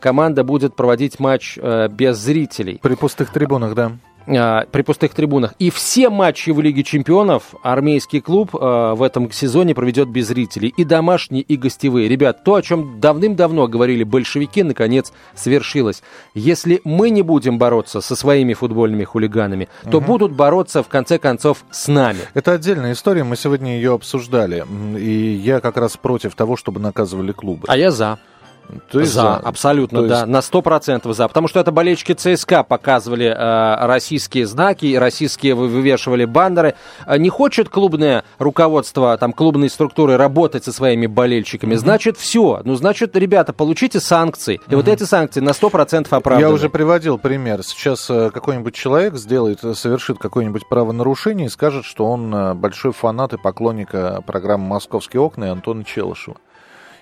Команда 0.00 0.42
будет 0.42 0.74
проводить 0.74 1.20
матч 1.20 1.56
без 1.56 2.16
зрителей. 2.16 2.80
При 2.82 2.96
пустых 2.96 3.30
трибунах, 3.30 3.74
да. 3.74 3.92
А, 4.26 4.66
при 4.70 4.82
пустых 4.82 5.14
трибунах. 5.14 5.54
И 5.58 5.70
все 5.70 6.10
матчи 6.10 6.50
в 6.50 6.60
Лиге 6.60 6.82
Чемпионов 6.82 7.54
армейский 7.62 8.20
клуб 8.20 8.50
а, 8.54 8.94
в 8.94 9.02
этом 9.02 9.30
сезоне 9.32 9.74
проведет 9.74 10.08
без 10.08 10.28
зрителей. 10.28 10.72
И 10.76 10.84
домашние, 10.84 11.42
и 11.42 11.56
гостевые. 11.56 12.08
Ребят, 12.08 12.44
то, 12.44 12.54
о 12.54 12.62
чем 12.62 13.00
давным-давно 13.00 13.68
говорили 13.68 14.04
большевики, 14.04 14.62
наконец 14.62 15.12
свершилось. 15.34 16.02
Если 16.34 16.80
мы 16.84 17.10
не 17.10 17.22
будем 17.22 17.58
бороться 17.58 18.00
со 18.00 18.16
своими 18.16 18.54
футбольными 18.54 19.04
хулиганами, 19.04 19.68
то 19.90 19.98
угу. 19.98 20.06
будут 20.06 20.32
бороться, 20.32 20.82
в 20.82 20.88
конце 20.88 21.18
концов, 21.18 21.64
с 21.70 21.88
нами. 21.88 22.20
Это 22.34 22.52
отдельная 22.52 22.92
история, 22.92 23.24
мы 23.24 23.36
сегодня 23.36 23.76
ее 23.76 23.94
обсуждали. 23.94 24.64
И 24.98 25.40
я 25.42 25.60
как 25.60 25.76
раз 25.76 25.96
против 25.96 26.34
того, 26.34 26.56
чтобы 26.56 26.80
наказывали 26.80 27.32
клубы. 27.32 27.64
А 27.68 27.76
я 27.76 27.90
за. 27.90 28.18
То 28.90 29.00
есть 29.00 29.12
за, 29.12 29.22
за, 29.22 29.36
абсолютно, 29.36 30.02
то 30.02 30.08
да, 30.08 30.14
есть... 30.20 30.26
на 30.28 30.42
сто 30.42 30.62
процентов 30.62 31.14
за. 31.14 31.28
Потому 31.28 31.48
что 31.48 31.60
это 31.60 31.72
болельщики 31.72 32.12
ЦСКА 32.12 32.62
показывали 32.62 33.26
э, 33.26 33.86
российские 33.86 34.46
знаки, 34.46 34.94
российские 34.96 35.54
вывешивали 35.54 36.24
бандеры. 36.24 36.74
Э, 37.06 37.18
не 37.18 37.28
хочет 37.28 37.68
клубное 37.68 38.24
руководство, 38.38 39.16
там, 39.18 39.32
клубные 39.32 39.68
структуры 39.68 40.16
работать 40.16 40.64
со 40.64 40.72
своими 40.72 41.06
болельщиками, 41.06 41.74
mm-hmm. 41.74 41.78
значит, 41.78 42.16
все. 42.16 42.62
Ну, 42.64 42.74
значит, 42.74 43.14
ребята, 43.16 43.52
получите 43.52 44.00
санкции. 44.00 44.54
И 44.54 44.58
mm-hmm. 44.58 44.76
вот 44.76 44.88
эти 44.88 45.04
санкции 45.04 45.40
на 45.40 45.52
сто 45.52 45.68
процентов 45.68 46.12
оправданы. 46.14 46.48
Я 46.48 46.54
уже 46.54 46.70
приводил 46.70 47.18
пример. 47.18 47.62
Сейчас 47.62 48.08
э, 48.10 48.30
какой-нибудь 48.30 48.74
человек 48.74 49.16
сделает, 49.16 49.60
совершит 49.76 50.18
какое-нибудь 50.18 50.68
правонарушение 50.68 51.46
и 51.46 51.50
скажет, 51.50 51.84
что 51.84 52.06
он 52.06 52.34
э, 52.34 52.54
большой 52.54 52.92
фанат 52.92 53.34
и 53.34 53.38
поклонник 53.38 53.90
программы 54.26 54.66
«Московские 54.66 55.20
окна» 55.20 55.44
и 55.44 55.48
Антона 55.48 55.84
Челышева. 55.84 56.36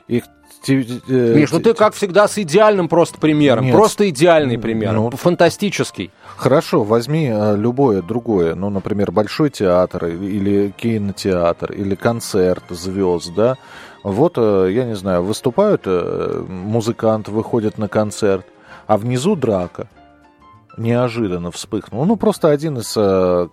Их 0.09 0.25
Э, 0.25 0.39
Миш, 0.68 1.53
ну 1.53 1.61
ты, 1.61 1.75
как 1.75 1.94
всегда, 1.94 2.29
с 2.29 2.38
идеальным 2.38 2.88
просто 2.88 3.18
примером. 3.18 3.64
Нет. 3.64 3.75
Просто 3.75 4.09
идеальный 4.11 4.59
пример. 4.59 4.92
Ну, 4.92 5.11
Фантастический. 5.11 6.11
Хорошо, 6.37 6.85
возьми 6.85 7.31
э, 7.33 7.57
любое 7.57 8.03
другое. 8.03 8.55
Ну, 8.55 8.70
например, 8.70 9.11
Большой 9.12 9.51
театр 9.51 10.07
или 10.07 10.73
кинотеатр, 10.77 11.73
или 11.73 11.94
концерт 11.94 12.64
звезд, 12.70 13.33
да? 13.35 13.57
Вот, 14.03 14.35
э, 14.37 14.68
я 14.73 14.85
не 14.85 14.96
знаю, 14.96 15.23
выступают 15.23 15.87
музыканты, 15.87 17.31
выходят 17.31 17.79
на 17.79 17.88
концерт, 17.88 18.46
а 18.87 18.96
внизу 18.96 19.37
драка– 19.37 19.88
неожиданно 20.76 21.50
вспыхнул. 21.50 22.04
Ну, 22.04 22.16
просто 22.16 22.50
один 22.50 22.78
из 22.78 22.94
э, 22.96 23.48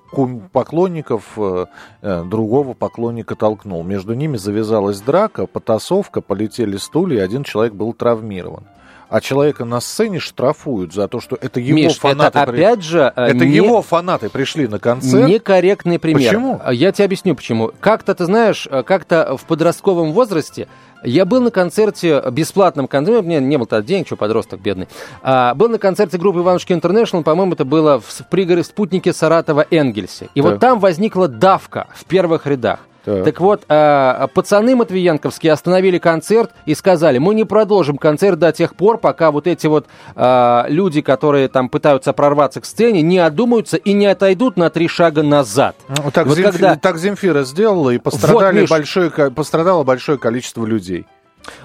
поклонников 0.52 1.24
э, 1.38 1.66
э, 2.02 2.24
другого 2.24 2.74
поклонника 2.74 3.36
толкнул. 3.36 3.84
Между 3.84 4.14
ними 4.14 4.38
завязалась 4.38 5.02
драка, 5.02 5.48
потасовка, 5.48 6.22
полетели 6.22 6.78
стулья, 6.78 7.24
один 7.24 7.44
человек 7.44 7.74
был 7.74 7.94
травмирован 7.94 8.64
а 9.10 9.22
человека 9.22 9.66
на 9.66 9.80
сцене 9.80 10.20
штрафуют 10.20 10.94
за 10.94 11.08
то, 11.08 11.20
что 11.20 11.38
это 11.40 11.60
его 11.60 11.76
Миш, 11.76 11.98
фанаты. 11.98 12.40
Это 12.40 12.52
опять 12.52 12.84
же... 12.84 13.14
Э, 13.16 13.26
это 13.28 13.46
не... 13.46 13.56
его 13.56 13.82
фанаты 13.82 14.30
пришли 14.30 14.68
на 14.68 14.80
концерт. 14.80 15.28
Некорректный 15.28 16.00
пример. 16.00 16.34
Почему? 16.34 16.62
Я 16.72 16.92
тебе 16.92 17.06
объясню 17.06 17.36
почему. 17.36 17.72
Как-то, 17.80 18.16
ты 18.16 18.26
знаешь, 18.26 18.68
э, 18.70 18.84
как-то 18.84 19.38
в 19.38 19.46
подростковом 19.46 20.12
возрасте 20.12 20.68
я 21.04 21.26
был 21.26 21.42
на 21.42 21.52
концерте, 21.52 22.24
бесплатном 22.32 22.88
концерте, 22.88 23.22
у 23.22 23.24
меня 23.24 23.40
не 23.40 23.58
было 23.58 23.68
тогда 23.68 23.86
денег, 23.86 24.08
что 24.08 24.16
подросток 24.16 24.60
бедный. 24.62 24.88
А, 25.22 25.54
был 25.54 25.70
на 25.70 25.78
концерте 25.78 26.18
группы 26.18 26.40
Иванушки 26.40 26.74
Интернешнл, 26.74 27.24
по-моему, 27.24 27.54
это 27.54 27.66
было 27.66 28.00
в, 28.00 28.06
в 28.06 28.30
пригороде 28.30 28.64
спутнике 28.64 29.14
Саратова 29.14 29.66
Энгельсе. 29.70 30.30
И 30.34 30.42
так. 30.42 30.52
вот 30.52 30.60
там 30.60 30.80
возникла 30.80 31.28
давка 31.28 31.88
в 31.94 32.06
первых 32.06 32.48
рядах. 32.48 32.80
Так, 33.08 33.24
так 33.24 33.40
вот, 33.40 33.64
э, 33.70 34.28
пацаны 34.34 34.76
матвиенковские 34.76 35.54
остановили 35.54 35.98
концерт 35.98 36.52
и 36.66 36.76
сказали, 36.76 37.20
мы 37.20 37.36
не 37.36 37.46
продолжим 37.46 37.98
концерт 37.98 38.38
до 38.38 38.52
тех 38.52 38.76
пор, 38.76 38.98
пока 38.98 39.32
вот 39.32 39.48
эти 39.48 39.66
вот 39.66 39.86
э, 40.14 40.64
люди, 40.68 41.00
которые 41.00 41.48
там 41.48 41.70
пытаются 41.70 42.12
прорваться 42.12 42.60
к 42.60 42.66
сцене, 42.66 43.02
не 43.02 43.20
одумаются 43.20 43.78
и 43.78 43.94
не 43.94 44.08
отойдут 44.08 44.58
на 44.58 44.70
три 44.70 44.90
шага 44.90 45.24
назад. 45.24 45.78
Ну, 45.88 46.12
так, 46.12 46.28
вот 46.28 46.36
Земфи... 46.36 46.52
когда... 46.52 46.76
так 46.76 46.98
Земфира 46.98 47.44
сделала, 47.44 47.92
и 47.92 47.98
пострадали 47.98 48.60
вот, 48.62 48.70
большое, 48.70 49.10
пострадало 49.10 49.86
большое 49.86 50.18
количество 50.18 50.66
людей. 50.66 51.06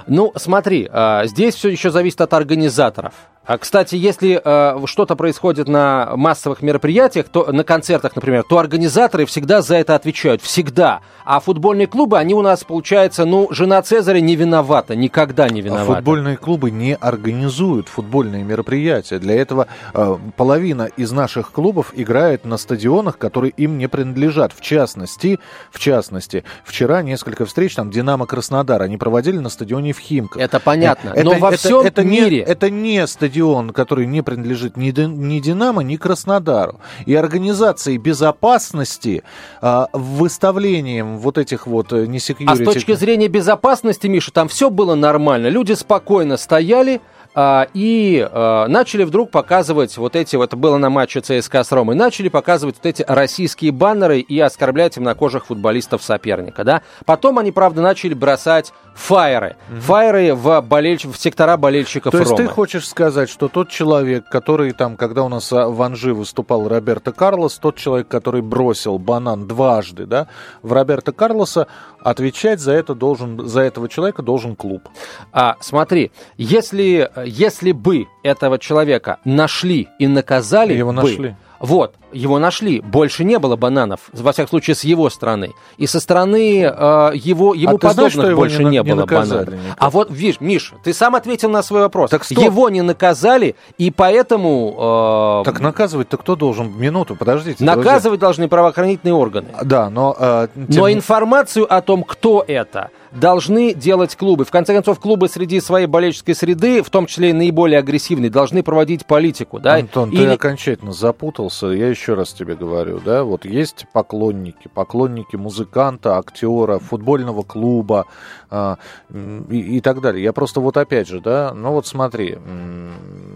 Ну, 0.07 0.33
смотри, 0.37 0.89
э, 0.93 1.23
здесь 1.25 1.57
все 1.57 1.71
еще 1.71 1.91
зависит 1.91 2.21
от 2.21 2.33
организаторов. 2.35 3.15
А, 3.45 3.59
кстати, 3.59 3.97
если 3.97 4.41
э, 4.43 4.87
что-то 4.87 5.17
происходит 5.17 5.67
на 5.67 6.13
массовых 6.17 6.63
мероприятиях, 6.63 7.27
то 7.29 7.51
на 7.51 7.65
концертах, 7.65 8.15
например, 8.15 8.45
то 8.49 8.59
организаторы 8.59 9.27
всегда 9.27 9.63
за 9.63 9.77
это 9.77 9.97
отвечают, 9.97 10.43
всегда. 10.43 11.01
А 11.25 11.41
футбольные 11.41 11.89
клубы, 11.89 12.19
они 12.19 12.35
у 12.35 12.43
нас, 12.43 12.63
получается, 12.63 13.25
ну, 13.25 13.49
жена 13.51 13.83
Цезаря 13.83 14.21
не 14.21 14.37
виновата, 14.37 14.95
никогда 14.95 15.49
не 15.49 15.61
виновата. 15.61 15.93
А 15.93 15.95
футбольные 15.97 16.37
клубы 16.37 16.71
не 16.71 16.95
организуют 16.95 17.89
футбольные 17.89 18.45
мероприятия. 18.45 19.19
Для 19.19 19.35
этого 19.35 19.67
э, 19.93 20.17
половина 20.37 20.89
из 20.97 21.11
наших 21.11 21.51
клубов 21.51 21.93
играет 21.97 22.45
на 22.45 22.57
стадионах, 22.57 23.19
которые 23.19 23.51
им 23.57 23.77
не 23.77 23.89
принадлежат. 23.89 24.53
В 24.53 24.61
частности, 24.61 25.41
в 25.73 25.81
частности, 25.81 26.45
вчера 26.65 27.03
несколько 27.03 27.45
встреч 27.45 27.75
там 27.75 27.91
Динамо 27.91 28.27
Краснодар 28.27 28.83
они 28.83 28.99
проводили 28.99 29.39
на 29.39 29.49
стадионе 29.49 29.93
в 29.93 29.99
Химках. 29.99 30.41
Это 30.41 30.61
понятно. 30.61 31.11
Это, 31.11 31.25
Но 31.25 31.33
это, 31.33 31.41
во 31.41 31.51
всем 31.51 31.81
это, 31.81 31.89
это 31.89 32.05
мире 32.05 32.37
не, 32.37 32.43
это 32.43 32.71
не 32.71 33.07
стадион 33.09 33.32
стадион, 33.33 33.71
который 33.71 34.07
не 34.07 34.23
принадлежит 34.23 34.77
ни, 34.77 34.91
ни 34.91 35.41
«Динамо», 35.41 35.83
ни 35.83 35.97
«Краснодару». 35.97 36.81
И 37.07 37.15
организацией 37.15 37.99
безопасности, 37.99 39.23
э, 39.63 39.85
выставлением 39.93 41.19
вот 41.19 41.39
этих 41.39 41.67
вот 41.67 41.93
э, 41.93 42.07
несекьюрити... 42.07 42.63
А 42.63 42.65
с 42.65 42.75
точки 42.75 42.95
зрения 42.95 43.29
безопасности, 43.29 44.07
Миша, 44.07 44.33
там 44.33 44.49
все 44.49 44.69
было 44.69 44.95
нормально. 44.95 45.49
Люди 45.49 45.73
спокойно 45.73 46.37
стояли, 46.37 47.01
и 47.35 48.29
а, 48.31 48.67
начали 48.69 49.05
вдруг 49.05 49.31
показывать 49.31 49.97
вот 49.97 50.17
эти, 50.17 50.37
вот 50.37 50.55
было 50.55 50.77
на 50.77 50.91
матче 50.91 51.21
ЦСКА 51.21 51.65
с 51.65 51.73
Ромой, 51.73 51.95
начали 51.95 52.29
показывать 52.29 52.77
вот 52.77 52.87
эти 52.87 53.05
российские 53.07 53.73
баннеры 53.73 54.21
и 54.21 54.39
оскорблять 54.39 54.95
темнокожих 54.95 55.47
футболистов 55.47 56.03
соперника, 56.03 56.65
да. 56.65 56.83
Потом 57.07 57.39
они, 57.39 57.53
правда, 57.53 57.81
начали 57.81 58.15
бросать 58.15 58.73
фаеры, 58.95 59.57
mm-hmm. 59.71 59.81
фаеры 59.81 60.35
в, 60.35 60.61
болельщ... 60.61 61.05
в 61.05 61.17
сектора 61.17 61.57
болельщиков 61.57 62.13
То 62.13 62.19
есть 62.19 62.31
Ромы. 62.33 62.45
ты 62.45 62.49
хочешь 62.49 62.87
сказать, 62.87 63.31
что 63.31 63.49
тот 63.49 63.71
человек, 63.71 64.29
который 64.29 64.73
там, 64.73 64.97
когда 64.97 65.23
у 65.23 65.29
нас 65.29 65.51
в 65.51 65.83
Анжи 65.83 66.13
выступал 66.13 66.69
Роберто 66.69 67.13
Карлос, 67.13 67.59
тот 67.59 67.77
человек, 67.77 68.09
который 68.09 68.43
бросил 68.43 68.99
банан 68.99 69.47
дважды, 69.47 70.05
да, 70.07 70.29
в 70.63 70.73
Роберто 70.73 71.13
Карлоса, 71.13 71.67
отвечать 72.01 72.61
за 72.61 72.73
это 72.73 72.95
должен, 72.95 73.47
за 73.47 73.63
этого 73.63 73.89
человека 73.89 74.23
должен 74.23 74.57
клуб. 74.57 74.89
А, 75.33 75.57
смотри, 75.61 76.13
если 76.37 77.11
если 77.27 77.73
бы 77.73 78.07
этого 78.23 78.59
человека 78.59 79.19
нашли 79.25 79.89
и 79.99 80.07
наказали 80.07 80.75
Его 80.75 80.93
бы, 80.93 81.03
нашли. 81.03 81.37
Вот, 81.63 81.95
его 82.13 82.41
нашли. 82.41 82.81
Больше 82.81 83.23
не 83.23 83.39
было 83.39 83.55
бананов, 83.55 84.01
во 84.13 84.33
всяком 84.33 84.49
случае, 84.49 84.75
с 84.75 84.83
его 84.83 85.09
стороны. 85.11 85.53
И 85.77 85.87
со 85.87 86.01
стороны 86.01 86.65
э, 86.65 87.11
его, 87.15 87.55
ему 87.55 87.77
А 87.77 87.79
ты 87.79 87.91
знаешь, 87.93 88.13
подобных 88.13 88.13
что 88.13 88.31
его 88.31 88.41
больше 88.41 88.65
не 88.65 88.71
не, 88.71 88.83
было 88.83 89.01
наказали 89.03 89.45
бананов. 89.45 89.65
никак? 89.65 89.77
А 89.79 89.91
вот, 89.91 90.11
видишь, 90.11 90.41
Миш, 90.41 90.75
ты 90.83 90.93
сам 90.93 91.15
ответил 91.15 91.51
на 91.51 91.63
свой 91.63 91.83
вопрос. 91.83 92.11
Так 92.11 92.25
стоп. 92.25 92.43
его 92.43 92.69
не 92.69 92.83
наказали, 92.83 93.55
и 93.79 93.93
поэтому 93.93 95.43
э, 95.43 95.45
Так 95.45 95.61
наказывать-то 95.61 96.17
кто 96.17 96.35
должен? 96.35 96.77
Минуту, 96.77 97.15
подождите. 97.15 97.63
наказывать 97.65 98.19
должны 98.19 98.49
правоохранительные 98.49 99.15
органы. 99.15 99.47
друзья. 99.47 99.65
Да, 99.65 99.89
но... 99.89 100.17
э, 100.19 100.49
тем 100.55 100.67
Но 100.69 100.91
информацию 100.93 101.73
о 101.73 101.81
том, 101.81 102.03
кто 102.03 102.45
это, 102.45 102.91
должны 103.13 103.75
делать 103.75 104.17
клубы. 104.17 104.45
В 104.45 104.51
конце 104.51 104.75
концов, 104.75 104.99
клубы 104.99 105.29
среди 105.29 105.61
своей 105.61 105.87
болельческой 105.87 106.35
среды, 106.35 106.83
в 106.83 106.91
том 106.91 107.07
числе 107.07 107.31
и 107.31 107.33
наиболее 107.33 107.79
агрессивные, 107.79 108.31
должны 108.31 108.63
проводить 108.63 109.07
политику. 109.07 109.59
Да? 109.61 109.75
Антон, 109.75 110.11
ты 110.11 110.17
Или- 110.17 110.35
окончательно 110.35 110.93
запутался. 110.93 111.69
Я 111.69 111.89
еще 111.89 112.15
раз 112.15 112.33
тебе 112.33 112.55
говорю, 112.55 113.01
да, 113.05 113.25
вот 113.25 113.45
есть 113.45 113.87
поклонники, 113.93 114.69
поклонники 114.73 115.37
музыканта, 115.37 116.17
актера, 116.19 116.79
футбольного 116.79 117.43
клуба 117.43 118.07
а, 118.51 118.79
м, 119.11 119.45
и, 119.45 119.77
и 119.77 119.81
так 119.81 120.01
далее. 120.01 120.23
Я 120.23 120.33
просто 120.33 120.61
вот 120.61 120.77
опять 120.77 121.09
же, 121.09 121.21
да, 121.21 121.53
ну 121.55 121.73
вот 121.73 121.87
смотри, 121.87 122.39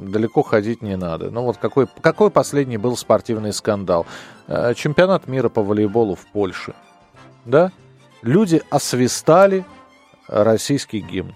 далеко 0.02 0.42
ходить 0.42 0.82
не 0.82 0.96
надо. 0.96 1.30
Ну 1.30 1.42
вот 1.42 1.56
какой, 1.58 1.86
какой 2.00 2.30
последний 2.30 2.78
был 2.78 2.96
спортивный 2.96 3.52
скандал? 3.52 4.06
Э, 4.48 4.74
Чемпионат 4.74 5.26
мира 5.26 5.48
по 5.48 5.62
волейболу 5.62 6.14
в 6.14 6.26
Польше, 6.32 6.74
да? 7.44 7.72
Люди 8.22 8.62
освистали 8.70 9.64
российский 10.28 11.00
гимн 11.00 11.34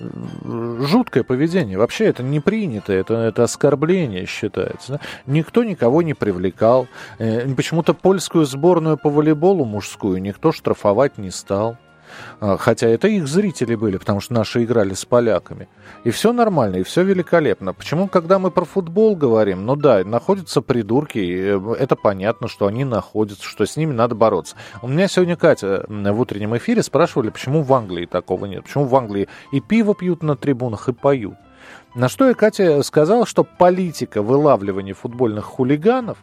жуткое 0.00 1.22
поведение. 1.22 1.78
Вообще 1.78 2.06
это 2.06 2.22
не 2.22 2.40
принято, 2.40 2.92
это, 2.92 3.14
это 3.14 3.44
оскорбление 3.44 4.26
считается. 4.26 5.00
Никто 5.26 5.64
никого 5.64 6.02
не 6.02 6.14
привлекал. 6.14 6.88
Э, 7.18 7.46
Почему-то 7.54 7.94
польскую 7.94 8.44
сборную 8.44 8.96
по 8.96 9.10
волейболу 9.10 9.64
мужскую 9.64 10.20
никто 10.20 10.52
штрафовать 10.52 11.18
не 11.18 11.30
стал. 11.30 11.76
А, 12.40 12.56
Хотя 12.56 12.88
это 12.88 13.08
их 13.08 13.26
зрители 13.26 13.74
были, 13.74 13.96
потому 13.96 14.20
что 14.20 14.34
наши 14.34 14.64
играли 14.64 14.94
с 14.94 15.04
поляками. 15.04 15.68
И 16.04 16.10
все 16.10 16.32
нормально, 16.32 16.76
и 16.76 16.82
все 16.82 17.02
великолепно. 17.02 17.72
Почему, 17.72 18.08
когда 18.08 18.38
мы 18.38 18.50
про 18.50 18.64
футбол 18.64 19.16
говорим, 19.16 19.64
ну 19.66 19.76
да, 19.76 20.02
находятся 20.04 20.62
придурки, 20.62 21.18
и, 21.18 21.36
э, 21.36 21.74
это 21.78 21.96
понятно, 21.96 22.48
что 22.48 22.66
они 22.66 22.84
находятся, 22.84 23.44
что 23.44 23.66
с 23.66 23.76
ними 23.76 23.92
надо 23.92 24.14
бороться. 24.14 24.56
У 24.82 24.88
меня 24.88 25.08
сегодня 25.08 25.36
Катя 25.36 25.84
в 25.88 26.20
утреннем 26.20 26.56
эфире 26.56 26.82
спрашивали, 26.82 27.30
почему 27.30 27.62
в 27.62 27.72
Англии 27.72 28.06
такого 28.06 28.46
нет, 28.46 28.64
почему 28.64 28.84
в 28.84 28.96
Англии 28.96 29.28
и 29.52 29.60
пиво 29.60 29.94
пьют 29.94 30.22
на 30.22 30.36
трибунах, 30.36 30.88
и 30.88 30.92
поют. 30.92 31.34
На 31.94 32.08
что 32.08 32.26
я 32.26 32.34
Катя 32.34 32.82
сказала, 32.82 33.26
что 33.26 33.44
политика 33.44 34.22
вылавливания 34.22 34.94
футбольных 34.94 35.44
хулиганов, 35.44 36.18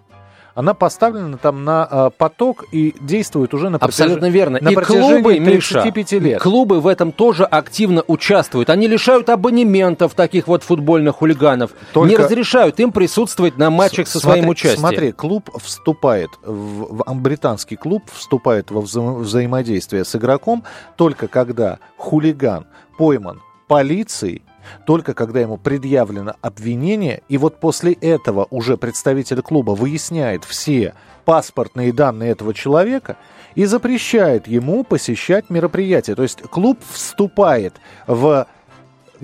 она 0.60 0.74
поставлена 0.74 1.38
там 1.38 1.64
на 1.64 1.88
э, 1.90 2.10
поток 2.18 2.66
и 2.74 2.94
действует 3.00 3.54
уже 3.54 3.70
на 3.70 3.78
Абсолютно 3.78 4.16
протяжении- 4.30 4.34
верно. 4.38 4.60
на 4.62 4.70
и 4.72 4.76
клубы, 4.76 5.40
Миша, 5.40 5.82
35 5.84 6.12
лет. 6.20 6.42
клубы 6.42 6.82
в 6.82 6.88
этом 6.88 7.14
тоже 7.14 7.46
активно 7.46 8.04
участвуют. 8.08 8.70
Они 8.70 8.88
лишают 8.88 9.30
абонементов 9.30 10.16
таких 10.16 10.48
вот 10.50 10.64
футбольных 10.64 11.16
хулиганов. 11.16 11.72
Только- 11.94 12.10
Не 12.10 12.18
разрешают 12.18 12.78
им 12.82 12.92
присутствовать 12.92 13.58
на 13.58 13.70
матчах 13.70 14.08
со 14.10 14.20
Смотри- 14.20 14.40
своим 14.42 14.50
участием. 14.50 14.80
Смотри, 14.82 15.12
клуб 15.14 15.50
вступает, 15.64 16.30
в, 16.44 17.04
в- 17.06 17.16
британский 17.16 17.78
клуб 17.78 18.04
вступает 18.14 18.70
во 18.70 18.82
вза- 18.82 19.20
взаимодействие 19.20 20.04
с 20.04 20.14
игроком 20.14 20.66
только 20.98 21.30
когда 21.30 21.80
хулиган 21.96 22.66
пойман 22.98 23.40
полицией, 23.70 24.42
только 24.86 25.14
когда 25.14 25.40
ему 25.40 25.58
предъявлено 25.58 26.34
обвинение, 26.42 27.24
и 27.30 27.38
вот 27.38 27.60
после 27.60 27.94
этого 27.94 28.48
уже 28.50 28.78
представитель 28.78 29.42
клуба 29.42 29.72
выясняет 29.72 30.44
все 30.44 30.94
паспортные 31.26 31.94
данные 31.94 32.32
этого 32.32 32.54
человека 32.54 33.18
и 33.56 33.66
запрещает 33.66 34.48
ему 34.48 34.84
посещать 34.84 35.50
мероприятия. 35.50 36.16
То 36.16 36.24
есть 36.24 36.42
клуб 36.42 36.80
вступает 36.92 37.74
в 38.08 38.48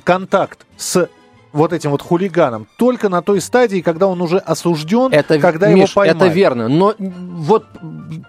контакт 0.04 0.66
с 0.78 1.10
вот 1.56 1.72
этим 1.72 1.92
вот 1.92 2.02
хулиганом 2.02 2.68
только 2.78 3.08
на 3.08 3.22
той 3.22 3.40
стадии, 3.40 3.80
когда 3.80 4.08
он 4.08 4.22
уже 4.22 4.38
осужден, 4.40 5.12
Это, 5.14 5.40
когда 5.40 5.70
Миш, 5.70 5.92
его 5.92 6.02
поймают. 6.02 6.22
это 6.22 6.28
верно. 6.28 6.68
Но 6.68 6.94
вот 7.00 7.66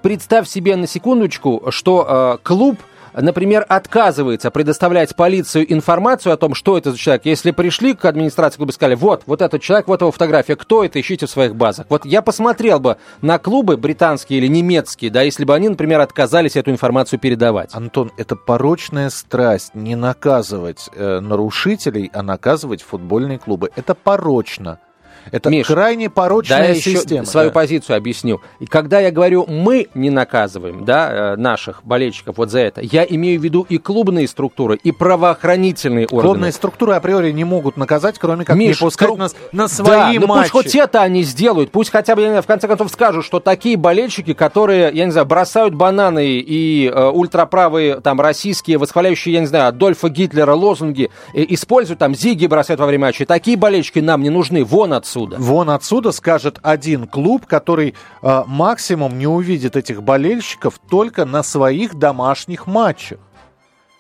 представь 0.03 0.49
себе 0.49 0.77
на 0.77 0.87
секундочку, 0.87 1.65
что 1.71 2.39
э, 2.39 2.45
клуб, 2.45 2.79
например, 3.23 3.65
отказывается 3.69 4.51
предоставлять 4.51 5.15
полицию 5.17 5.73
информацию 5.73 6.33
о 6.33 6.37
том, 6.37 6.55
что 6.55 6.77
это 6.77 6.93
за 6.93 6.99
человек. 6.99 7.25
Если 7.25 7.51
пришли 7.51 7.95
к 7.95 8.05
администрации 8.05 8.57
клуба 8.59 8.71
и 8.71 8.75
сказали, 8.75 8.95
вот, 8.95 9.23
вот 9.27 9.43
этот 9.43 9.63
человек, 9.63 9.89
вот 9.89 10.01
его 10.01 10.13
фотография, 10.13 10.57
кто 10.57 10.85
это, 10.85 11.01
ищите 11.01 11.27
в 11.27 11.31
своих 11.31 11.57
базах. 11.57 11.87
Вот 11.89 12.05
я 12.05 12.23
посмотрел 12.23 12.81
бы 12.81 12.97
на 13.23 13.39
клубы 13.39 13.77
британские 13.77 14.39
или 14.39 14.47
немецкие, 14.49 15.11
да, 15.11 15.23
если 15.23 15.45
бы 15.45 15.55
они, 15.55 15.69
например, 15.69 16.01
отказались 16.01 16.57
эту 16.57 16.71
информацию 16.71 17.19
передавать. 17.19 17.75
Антон, 17.75 18.13
это 18.17 18.37
порочная 18.37 19.11
страсть 19.11 19.75
не 19.75 19.97
наказывать 19.97 20.89
э, 20.95 21.21
нарушителей, 21.21 22.11
а 22.13 22.23
наказывать 22.23 22.83
футбольные 22.83 23.39
клубы. 23.39 23.71
Это 23.77 23.95
порочно. 23.95 24.79
Это 25.31 25.51
Миш, 25.51 25.67
крайне 25.67 26.09
Да, 26.09 26.15
порочная 26.15 26.69
я 26.69 26.75
еще 26.75 26.93
система. 26.93 27.27
свою 27.27 27.49
да. 27.51 27.55
позицию 27.55 27.97
объясню. 27.97 28.41
И 28.61 28.67
когда 28.67 29.01
я 29.01 29.11
говорю 29.11 29.45
«мы 29.49 29.89
не 29.95 30.11
наказываем», 30.11 30.85
да, 30.85 31.33
э, 31.35 31.37
наших 31.37 31.85
болельщиков 31.85 32.37
вот 32.39 32.51
за 32.51 32.61
это, 32.61 32.81
я 32.83 33.05
имею 33.05 33.41
в 33.41 33.45
виду 33.45 33.67
и 33.69 33.79
клубные 33.79 34.29
структуры, 34.29 34.77
и 34.83 34.93
правоохранительные 34.93 36.07
органы. 36.07 36.23
Клубные 36.23 36.53
структуры 36.53 36.95
априори 36.95 37.33
не 37.33 37.45
могут 37.45 37.77
наказать, 37.77 38.19
кроме 38.19 38.45
как 38.45 38.57
Миш, 38.57 38.81
не 38.81 38.85
пускать 38.87 39.09
кру- 39.09 39.17
нас 39.17 39.35
на 39.53 39.65
Да, 39.65 39.69
свои 39.69 40.19
ну 40.19 40.27
матчи. 40.27 40.51
пусть 40.51 40.53
хоть 40.53 40.75
это 40.75 41.03
они 41.03 41.23
сделают, 41.23 41.71
пусть 41.71 41.91
хотя 41.91 42.15
бы, 42.15 42.23
я 42.23 42.29
не 42.29 42.33
знаю, 42.33 42.43
в 42.43 42.47
конце 42.47 42.69
концов 42.69 42.91
скажут, 42.91 43.25
что 43.25 43.41
такие 43.41 43.77
болельщики, 43.77 44.33
которые, 44.35 44.91
я 44.93 45.05
не 45.05 45.11
знаю, 45.11 45.27
бросают 45.27 45.75
бананы 45.75 46.27
и 46.39 46.89
э, 46.89 47.11
ультраправые, 47.11 48.01
там, 48.01 48.21
российские, 48.21 48.79
восхваляющие, 48.79 49.35
я 49.35 49.41
не 49.41 49.47
знаю, 49.47 49.69
Адольфа 49.69 50.09
Гитлера 50.09 50.55
лозунги, 50.55 51.11
э, 51.35 51.45
используют, 51.49 51.99
там, 51.99 52.15
зиги 52.15 52.47
бросают 52.47 52.81
во 52.81 52.87
время 52.87 53.07
матча, 53.07 53.27
такие 53.27 53.57
болельщики 53.57 53.99
нам 53.99 54.23
не 54.23 54.31
нужны, 54.31 54.65
вон 54.65 54.93
отсюда. 54.93 55.16
Вон 55.39 55.71
отсюда 55.71 56.13
скажет 56.13 56.59
один 56.63 57.07
клуб, 57.07 57.47
который 57.47 57.95
э, 58.23 58.43
максимум 58.47 59.19
не 59.19 59.27
увидит 59.27 59.77
этих 59.77 60.03
болельщиков 60.03 60.79
только 60.91 61.25
на 61.25 61.43
своих 61.43 61.95
домашних 61.95 62.67
матчах. 62.67 63.19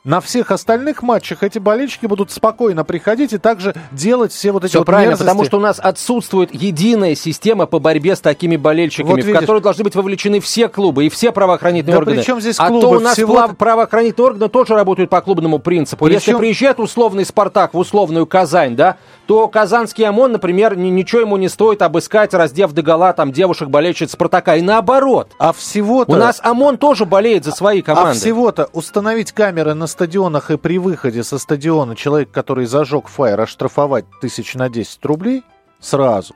На 0.07 0.21
всех 0.21 0.53
остальных 0.53 1.03
матчах 1.03 1.42
эти 1.42 1.59
болельщики 1.59 2.07
будут 2.07 2.31
спокойно 2.31 2.85
приходить 2.85 3.33
и 3.33 3.38
также 3.38 3.75
делать 3.90 4.31
все 4.33 4.53
вот 4.53 4.62
эти 4.62 4.71
Все 4.71 4.79
вот 4.79 4.85
правильно, 4.85 5.11
мерзости. 5.11 5.27
потому 5.27 5.45
что 5.45 5.57
у 5.57 5.61
нас 5.61 5.81
отсутствует 5.81 6.55
единая 6.55 7.16
система 7.16 7.66
по 7.66 7.81
борьбе 7.81 8.14
с 8.14 8.21
такими 8.21 8.55
болельщиками, 8.57 9.11
Вот 9.11 9.23
в 9.25 9.27
видишь. 9.27 9.40
которую 9.40 9.62
должны 9.62 9.83
быть 9.83 9.97
вовлечены 9.97 10.38
все 10.38 10.69
клубы 10.69 11.07
и 11.07 11.09
все 11.09 11.33
правоохранительные 11.33 11.95
Да 11.95 11.99
органы. 11.99 12.19
при 12.19 12.25
чем 12.25 12.40
здесь 12.40 12.55
а 12.61 12.69
клубы? 12.69 12.83
то 12.83 12.90
у 12.90 13.01
нас 13.01 13.14
Всего- 13.14 13.49
правоохранительные 13.49 14.27
органы 14.29 14.49
тоже 14.49 14.75
работают 14.77 15.11
по 15.11 15.21
клубному 15.21 15.59
принципу. 15.59 16.05
Причем- 16.05 16.14
Если 16.19 16.35
приезжает 16.35 16.79
условный 16.79 17.25
«Спартак» 17.25 17.75
в 17.75 17.79
условную 17.79 18.27
Казань, 18.27 18.77
да, 18.77 18.99
то 19.27 19.49
казанский 19.49 20.07
ОМОН, 20.07 20.31
например, 20.31 20.77
ни- 20.77 20.87
ничего 20.88 21.23
ему 21.23 21.37
не 21.37 21.49
стоит 21.49 21.83
обыскать, 21.83 22.33
раздев 22.33 22.71
догола 22.71 23.12
там 23.12 23.33
девушек 23.33 23.71
болельщиц 23.71 24.12
«Спартака». 24.12 24.55
И 24.55 24.62
наоборот. 24.62 25.33
А 25.40 25.53
всего-то... 25.53 26.12
У 26.12 26.14
нас 26.14 26.38
ОМОН 26.45 26.79
тоже 26.79 27.07
болеет 27.07 27.45
за 27.45 27.51
свои 27.51 27.81
А 27.81 27.83
команды. 27.83 28.21
всего-то 28.21 28.69
установить 28.73 29.33
камеры 29.33 29.75
на 29.75 29.88
стадионах 29.96 30.50
и 30.50 30.59
при 30.59 30.78
выходе 30.78 31.24
со 31.24 31.38
стадиона 31.38 31.96
человек, 31.96 32.30
который 32.30 32.66
зажег 32.66 33.09
фаер, 33.09 33.40
оштрафовать 33.40 34.04
тысяч 34.20 34.54
на 34.54 34.68
10 34.68 35.02
рублей 35.06 35.42
сразу. 35.80 36.35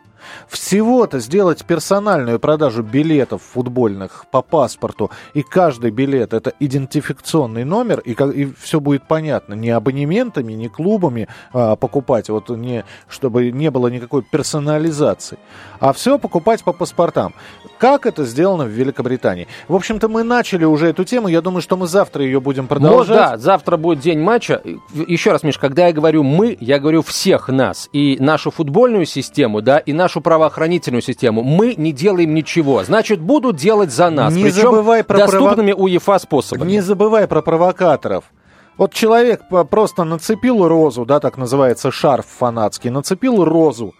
Всего-то 0.48 1.18
сделать 1.20 1.64
персональную 1.64 2.38
продажу 2.40 2.82
билетов 2.82 3.42
футбольных 3.54 4.26
по 4.30 4.42
паспорту, 4.42 5.10
и 5.34 5.42
каждый 5.42 5.90
билет 5.90 6.32
это 6.32 6.52
идентификационный 6.60 7.64
номер, 7.64 8.00
и, 8.00 8.14
как- 8.14 8.34
и 8.34 8.52
все 8.58 8.80
будет 8.80 9.06
понятно. 9.06 9.54
Не 9.54 9.70
абонементами, 9.70 10.52
не 10.54 10.68
клубами 10.68 11.28
а, 11.52 11.76
покупать, 11.76 12.28
вот 12.30 12.48
не, 12.50 12.84
чтобы 13.08 13.50
не 13.52 13.70
было 13.70 13.88
никакой 13.88 14.22
персонализации, 14.22 15.38
а 15.78 15.92
все 15.92 16.18
покупать 16.18 16.64
по 16.64 16.72
паспортам. 16.72 17.34
Как 17.78 18.06
это 18.06 18.24
сделано 18.24 18.64
в 18.64 18.68
Великобритании? 18.68 19.46
В 19.68 19.74
общем-то, 19.74 20.08
мы 20.08 20.22
начали 20.22 20.64
уже 20.64 20.88
эту 20.88 21.04
тему. 21.04 21.28
Я 21.28 21.40
думаю, 21.40 21.62
что 21.62 21.76
мы 21.76 21.86
завтра 21.86 22.24
ее 22.24 22.40
будем 22.40 22.64
Вот, 22.64 22.68
продолжать. 22.68 23.16
да, 23.16 23.38
завтра 23.38 23.76
будет 23.76 24.00
день 24.00 24.18
матча. 24.20 24.60
Еще 25.06 25.30
раз, 25.30 25.42
Миш, 25.42 25.56
когда 25.58 25.86
я 25.86 25.92
говорю 25.92 26.22
«мы», 26.22 26.56
я 26.60 26.78
говорю 26.78 27.02
всех 27.02 27.48
нас. 27.48 27.88
И 27.92 28.16
нашу 28.20 28.50
футбольную 28.50 29.06
систему, 29.06 29.62
да, 29.62 29.78
и 29.78 29.92
нашу 29.92 30.09
правоохранительную 30.18 31.02
систему. 31.02 31.44
Мы 31.44 31.76
не 31.76 31.92
делаем 31.92 32.34
ничего. 32.34 32.82
Значит, 32.82 33.20
будут 33.20 33.54
делать 33.54 33.92
за 33.92 34.10
нас. 34.10 34.34
Не 34.34 34.42
Причем 34.42 34.62
забывай 34.62 35.04
про 35.04 35.18
доступными 35.18 35.70
УЕФА 35.72 36.18
способами. 36.18 36.68
Не 36.68 36.80
забывай 36.80 37.28
про 37.28 37.40
провокаторов. 37.42 38.24
Вот 38.76 38.92
человек 38.92 39.42
просто 39.70 40.04
нацепил 40.04 40.66
розу, 40.66 41.04
да, 41.04 41.20
так 41.20 41.36
называется 41.36 41.90
шарф 41.90 42.26
фанатский, 42.26 42.90
нацепил 42.90 43.44
розу 43.44 43.94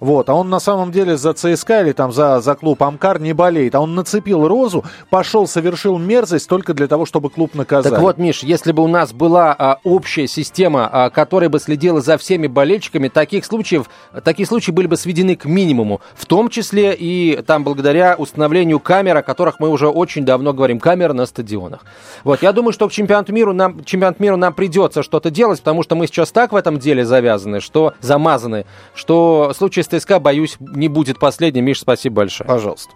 Вот, 0.00 0.28
а 0.28 0.34
он 0.34 0.50
на 0.50 0.60
самом 0.60 0.92
деле 0.92 1.16
за 1.16 1.32
ЦСКА 1.32 1.82
или 1.82 1.92
там 1.92 2.12
за, 2.12 2.40
за 2.40 2.54
клуб 2.54 2.82
Амкар 2.82 3.20
не 3.20 3.32
болеет. 3.32 3.74
А 3.74 3.80
он 3.80 3.94
нацепил 3.94 4.46
розу, 4.46 4.84
пошел, 5.10 5.46
совершил 5.46 5.98
мерзость 5.98 6.48
только 6.48 6.74
для 6.74 6.86
того, 6.86 7.06
чтобы 7.06 7.30
клуб 7.30 7.54
наказали. 7.54 7.94
Так 7.94 8.02
вот, 8.02 8.18
Миш, 8.18 8.42
если 8.42 8.72
бы 8.72 8.82
у 8.82 8.88
нас 8.88 9.12
была 9.12 9.54
а, 9.58 9.78
общая 9.84 10.26
система, 10.26 10.88
а, 10.90 11.10
которая 11.10 11.48
бы 11.48 11.58
следила 11.58 12.00
за 12.00 12.18
всеми 12.18 12.46
болельщиками, 12.46 13.08
таких 13.08 13.44
случаев, 13.44 13.88
такие 14.24 14.46
случаи 14.46 14.70
были 14.70 14.86
бы 14.86 14.96
сведены 14.96 15.36
к 15.36 15.44
минимуму. 15.44 16.00
В 16.14 16.26
том 16.26 16.48
числе 16.48 16.94
и 16.94 17.42
там 17.46 17.64
благодаря 17.64 18.16
установлению 18.18 18.80
камер, 18.80 19.18
о 19.18 19.22
которых 19.22 19.60
мы 19.60 19.68
уже 19.68 19.88
очень 19.88 20.24
давно 20.24 20.52
говорим, 20.52 20.78
камер 20.78 21.12
на 21.12 21.26
стадионах. 21.26 21.80
Вот, 22.24 22.42
я 22.42 22.52
думаю, 22.52 22.72
что 22.72 22.88
к 22.88 22.92
чемпионату 22.92 23.32
мира 23.32 23.52
нам, 23.52 23.84
чемпионат 23.84 24.20
мира 24.20 24.36
нам 24.36 24.52
придется 24.52 25.02
что-то 25.02 25.30
делать, 25.30 25.60
потому 25.60 25.82
что 25.82 25.94
мы 25.94 26.06
сейчас 26.06 26.32
так 26.32 26.52
в 26.52 26.56
этом 26.56 26.78
деле 26.78 27.04
завязаны, 27.04 27.60
что 27.60 27.94
замазаны, 28.00 28.66
что 28.94 29.52
случай 29.56 29.82
с 29.86 30.00
ЦСКА, 30.00 30.18
боюсь, 30.18 30.56
не 30.60 30.88
будет 30.88 31.18
последним. 31.18 31.64
Миш, 31.64 31.80
спасибо 31.80 32.16
большое. 32.16 32.46
Пожалуйста. 32.46 32.92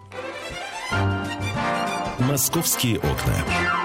«Московские 2.19 2.99
окна». 2.99 3.80